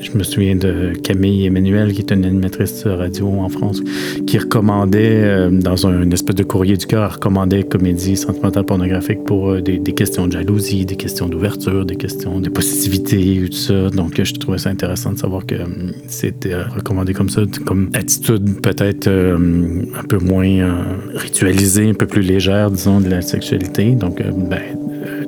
Je 0.00 0.16
me 0.16 0.22
souviens 0.22 0.56
de 0.56 0.92
Camille 1.02 1.46
Emmanuel, 1.46 1.92
qui 1.92 2.00
est 2.00 2.10
une 2.12 2.24
animatrice 2.24 2.86
radio 2.86 3.28
en 3.28 3.48
France, 3.48 3.80
qui 4.26 4.38
recommandait, 4.38 5.22
euh, 5.24 5.50
dans 5.50 5.86
un 5.86 6.10
espèce 6.10 6.36
de 6.36 6.42
courrier 6.42 6.76
du 6.76 6.86
cœur, 6.86 7.14
recommandait 7.14 7.62
comédie 7.62 8.16
sentimentale 8.16 8.64
pornographique 8.64 9.24
pour 9.24 9.50
euh, 9.50 9.60
des, 9.60 9.80
questions 9.92 10.26
de 10.26 10.32
jalousie, 10.32 10.84
des 10.84 10.96
questions 10.96 11.28
d'ouverture, 11.28 11.84
des 11.84 11.96
questions 11.96 12.40
de 12.40 12.48
positivité, 12.48 13.44
tout 13.46 13.56
ça. 13.56 13.90
Donc, 13.90 14.20
je 14.22 14.34
trouvais 14.34 14.58
ça 14.58 14.70
intéressant 14.70 15.12
de 15.12 15.18
savoir 15.18 15.46
que 15.46 15.54
euh, 15.54 15.66
c'était 16.08 16.54
recommandé 16.54 17.14
comme 17.14 17.28
ça, 17.28 17.42
comme 17.64 17.90
attitude 17.94 18.60
peut-être 18.60 19.08
un 19.08 20.04
peu 20.08 20.18
moins 20.18 20.86
ritualisée, 21.14 21.90
un 21.90 21.94
peu 21.94 22.06
plus 22.06 22.22
légère, 22.22 22.70
disons, 22.70 23.00
de 23.00 23.08
la 23.08 23.20
sexualité. 23.20 23.92
Donc, 23.92 24.22
ben, 24.22 24.60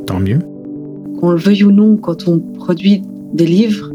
tant 0.06 0.20
mieux. 0.20 0.38
Qu'on 1.20 1.30
le 1.30 1.38
veuille 1.38 1.64
ou 1.64 1.72
non, 1.72 1.96
quand 1.96 2.28
on 2.28 2.38
produit 2.38 3.02
des 3.32 3.46
livres, 3.46 3.90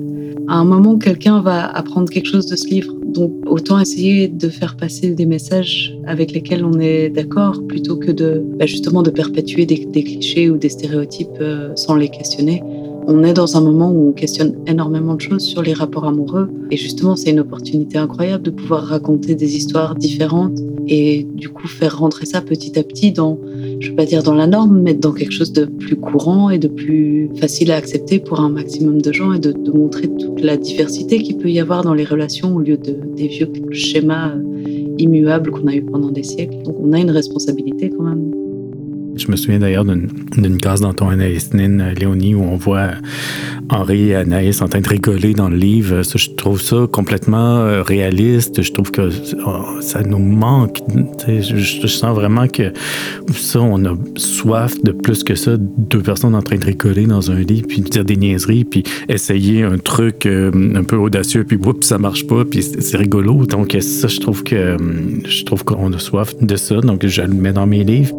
à 0.47 0.55
un 0.55 0.65
moment, 0.65 0.97
quelqu'un 0.97 1.41
va 1.41 1.65
apprendre 1.65 2.09
quelque 2.09 2.27
chose 2.27 2.45
de 2.45 2.55
ce 2.55 2.67
livre. 2.67 2.93
Donc, 3.05 3.31
autant 3.45 3.79
essayer 3.79 4.27
de 4.27 4.49
faire 4.49 4.75
passer 4.77 5.11
des 5.11 5.25
messages 5.25 5.97
avec 6.05 6.31
lesquels 6.31 6.63
on 6.65 6.79
est 6.79 7.09
d'accord, 7.09 7.61
plutôt 7.67 7.97
que 7.97 8.11
de 8.11 8.43
bah, 8.57 8.65
justement 8.65 9.01
de 9.01 9.09
perpétuer 9.09 9.65
des, 9.65 9.77
clichés 9.77 10.49
ou 10.49 10.57
des 10.57 10.69
stéréotypes 10.69 11.29
euh, 11.39 11.71
sans 11.75 11.95
les 11.95 12.09
questionner. 12.09 12.61
On 13.07 13.23
est 13.23 13.33
dans 13.33 13.57
un 13.57 13.61
moment 13.61 13.91
où 13.91 14.09
on 14.09 14.11
questionne 14.11 14.55
énormément 14.67 15.15
de 15.15 15.21
choses 15.21 15.43
sur 15.43 15.61
les 15.61 15.73
rapports 15.73 16.05
amoureux. 16.05 16.49
Et 16.69 16.77
justement, 16.77 17.15
c'est 17.15 17.31
une 17.31 17.39
opportunité 17.39 17.97
incroyable 17.97 18.43
de 18.43 18.51
pouvoir 18.51 18.83
raconter 18.83 19.35
des 19.35 19.55
histoires 19.55 19.95
différentes 19.95 20.59
et 20.87 21.27
du 21.35 21.49
coup 21.49 21.67
faire 21.67 21.99
rentrer 21.99 22.25
ça 22.25 22.41
petit 22.41 22.77
à 22.77 22.83
petit 22.83 23.11
dans 23.11 23.39
je 23.79 23.87
ne 23.87 23.91
veux 23.91 23.95
pas 23.95 24.05
dire 24.05 24.21
dans 24.21 24.35
la 24.35 24.45
norme, 24.45 24.81
mais 24.81 24.93
dans 24.93 25.11
quelque 25.11 25.31
chose 25.31 25.51
de 25.53 25.65
plus 25.65 25.95
courant 25.95 26.49
et 26.49 26.59
de 26.59 26.67
plus 26.67 27.29
facile 27.35 27.71
à 27.71 27.77
accepter 27.77 28.19
pour 28.19 28.39
un 28.39 28.49
maximum 28.49 29.01
de 29.01 29.11
gens 29.11 29.33
et 29.33 29.39
de, 29.39 29.53
montrer 29.71 30.07
toute 30.07 30.41
la 30.41 30.57
diversité 30.57 31.19
qu'il 31.19 31.37
peut 31.37 31.49
y 31.49 31.59
avoir 31.59 31.83
dans 31.83 31.93
les 31.93 32.03
relations 32.03 32.55
au 32.55 32.59
lieu 32.59 32.77
de, 32.77 32.95
des 33.15 33.27
vieux 33.27 33.51
schémas 33.71 34.35
immuables 34.97 35.49
qu'on 35.49 35.67
a 35.67 35.73
eu 35.73 35.81
pendant 35.81 36.11
des 36.11 36.23
siècles. 36.23 36.61
Donc 36.63 36.75
on 36.79 36.93
a 36.93 36.99
une 36.99 37.11
responsabilité 37.11 37.89
quand 37.89 38.03
même. 38.03 38.40
Je 39.15 39.29
me 39.29 39.35
souviens 39.35 39.59
d'ailleurs 39.59 39.85
d'une 39.85 40.57
case 40.57 40.81
dans 40.81 40.93
ton 40.93 41.09
Anaïs 41.09 41.53
Nin, 41.53 41.93
Léonie, 41.93 42.33
où 42.33 42.43
on 42.43 42.55
voit 42.55 42.91
Henri 43.69 44.09
et 44.09 44.15
Anaïs 44.15 44.61
en 44.61 44.67
train 44.67 44.81
de 44.81 44.87
rigoler 44.87 45.33
dans 45.33 45.49
le 45.49 45.57
livre. 45.57 46.01
je 46.03 46.29
trouve 46.31 46.61
ça 46.61 46.87
complètement 46.91 47.59
euh, 47.59 47.81
réaliste. 47.81 48.61
Je 48.61 48.71
trouve 48.71 48.91
que 48.91 49.09
oh, 49.45 49.81
ça 49.81 50.01
nous 50.03 50.19
manque. 50.19 50.79
Je, 51.27 51.87
sens 51.87 52.15
vraiment 52.15 52.47
que 52.47 52.73
ça, 53.33 53.59
on 53.59 53.83
a 53.85 53.95
soif 54.15 54.81
de 54.83 54.91
plus 54.91 55.23
que 55.23 55.35
ça. 55.35 55.55
Deux 55.57 56.01
personnes 56.01 56.35
en 56.35 56.41
train 56.41 56.57
de 56.57 56.65
rigoler 56.65 57.05
dans 57.05 57.31
un 57.31 57.39
lit, 57.39 57.63
puis 57.63 57.81
dire 57.81 58.05
des 58.05 58.15
niaiseries, 58.15 58.65
puis 58.65 58.83
essayer 59.09 59.63
un 59.63 59.77
truc 59.77 60.25
euh, 60.25 60.51
un 60.75 60.83
peu 60.83 60.97
audacieux, 60.97 61.43
puis 61.43 61.57
oups, 61.57 61.85
ça 61.85 61.97
marche 61.97 62.27
pas, 62.27 62.45
puis 62.45 62.63
c'est 62.63 62.97
rigolo. 62.97 63.45
Donc 63.45 63.77
ça, 63.79 64.07
je 64.07 64.19
trouve 64.19 64.43
que 64.43 64.77
je 65.25 65.43
trouve 65.43 65.63
qu'on 65.63 65.91
a 65.93 65.99
soif 65.99 66.35
de 66.41 66.55
ça. 66.55 66.79
Donc 66.81 67.05
je 67.05 67.21
le 67.21 67.33
mets 67.33 67.53
dans 67.53 67.67
mes 67.67 67.83
livres. 67.83 68.15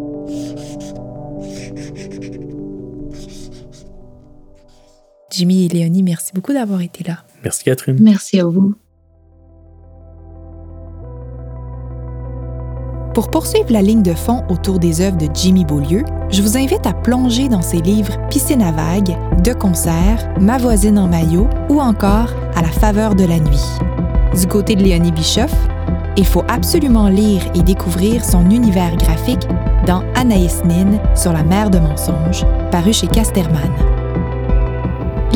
Jimmy 5.33 5.65
et 5.65 5.67
Léonie, 5.67 6.03
merci 6.03 6.31
beaucoup 6.33 6.53
d'avoir 6.53 6.81
été 6.81 7.03
là. 7.03 7.17
Merci 7.43 7.63
Catherine. 7.63 7.97
Merci 7.99 8.39
à 8.39 8.45
vous. 8.45 8.75
Pour 13.15 13.29
poursuivre 13.29 13.71
la 13.71 13.81
ligne 13.81 14.01
de 14.01 14.13
fond 14.13 14.43
autour 14.49 14.79
des 14.79 15.01
œuvres 15.01 15.17
de 15.17 15.27
Jimmy 15.33 15.65
Beaulieu, 15.65 16.03
je 16.31 16.41
vous 16.41 16.57
invite 16.57 16.85
à 16.85 16.93
plonger 16.93 17.47
dans 17.47 17.61
ses 17.61 17.77
livres 17.77 18.17
Piscine 18.29 18.61
à 18.61 18.71
vagues, 18.71 19.15
De 19.43 19.53
concert, 19.53 20.27
Ma 20.39 20.57
voisine 20.57 20.97
en 20.97 21.07
maillot 21.07 21.47
ou 21.69 21.79
encore 21.79 22.29
À 22.55 22.61
la 22.61 22.69
faveur 22.69 23.13
de 23.15 23.25
la 23.25 23.39
nuit. 23.39 23.63
Du 24.39 24.47
côté 24.47 24.75
de 24.75 24.83
Léonie 24.83 25.11
Bischoff, 25.11 25.53
il 26.15 26.25
faut 26.25 26.43
absolument 26.47 27.07
lire 27.07 27.43
et 27.55 27.61
découvrir 27.61 28.23
son 28.23 28.49
univers 28.49 28.95
graphique 28.97 29.47
dans 29.85 30.03
Anaïs 30.15 30.63
Nin 30.63 30.99
sur 31.15 31.33
la 31.33 31.43
mer 31.43 31.69
de 31.69 31.79
mensonges, 31.79 32.45
paru 32.71 32.93
chez 32.93 33.07
Casterman. 33.07 33.92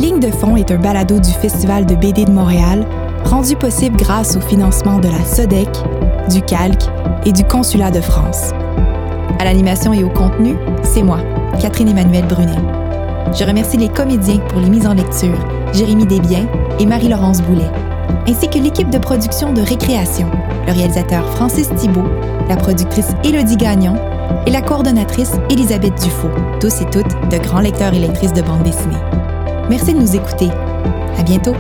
Ligne 0.08 0.20
de 0.22 0.32
fond 0.32 0.56
est 0.56 0.72
un 0.72 0.78
balado 0.78 1.20
du 1.20 1.32
Festival 1.32 1.86
de 1.86 1.94
BD 1.94 2.24
de 2.24 2.32
Montréal, 2.32 2.86
rendu 3.26 3.58
possible 3.58 3.98
grâce 3.98 4.38
au 4.38 4.40
financement 4.40 5.00
de 5.00 5.10
la 5.10 5.22
SODEC, 5.26 5.68
du 6.30 6.42
Calque 6.44 6.86
et 7.26 7.34
du 7.34 7.44
Consulat 7.44 7.92
de 7.92 8.00
France. 8.00 8.52
À 9.38 9.44
l'animation 9.44 9.92
et 9.92 10.06
au 10.06 10.10
contenu, 10.10 10.56
c'est 10.82 11.04
moi, 11.04 11.20
Catherine 11.60 11.90
Emmanuel 11.90 12.26
Brunet. 12.26 12.56
Je 13.38 13.44
remercie 13.44 13.76
les 13.76 13.90
comédiens 13.90 14.40
pour 14.48 14.62
les 14.62 14.70
mises 14.70 14.88
en 14.88 14.94
lecture, 14.94 15.38
Jérémy 15.74 16.06
Desbiens 16.06 16.48
et 16.80 16.86
Marie-Laurence 16.86 17.42
Boulet, 17.42 17.70
ainsi 18.30 18.48
que 18.48 18.60
l'équipe 18.60 18.90
de 18.90 19.00
production 19.00 19.52
de 19.52 19.60
Récréation, 19.60 20.32
le 20.68 20.72
réalisateur 20.72 21.26
Francis 21.32 21.68
Thibault, 21.76 22.08
la 22.48 22.56
productrice 22.56 23.12
Élodie 23.26 23.58
Gagnon 23.58 23.96
et 24.46 24.52
la 24.52 24.62
coordonnatrice 24.62 25.34
Elisabeth 25.50 26.02
Dufaux, 26.02 26.32
tous 26.62 26.80
et 26.80 26.90
toutes 26.92 27.30
de 27.30 27.38
grands 27.40 27.60
lecteurs 27.60 27.94
et 27.94 28.00
lectrices 28.00 28.32
de 28.32 28.42
bande 28.42 28.64
dessinée. 28.64 28.96
Merci 29.70 29.94
de 29.94 30.00
nous 30.00 30.16
écouter. 30.16 30.50
À 31.18 31.24
bientôt. 31.24 31.56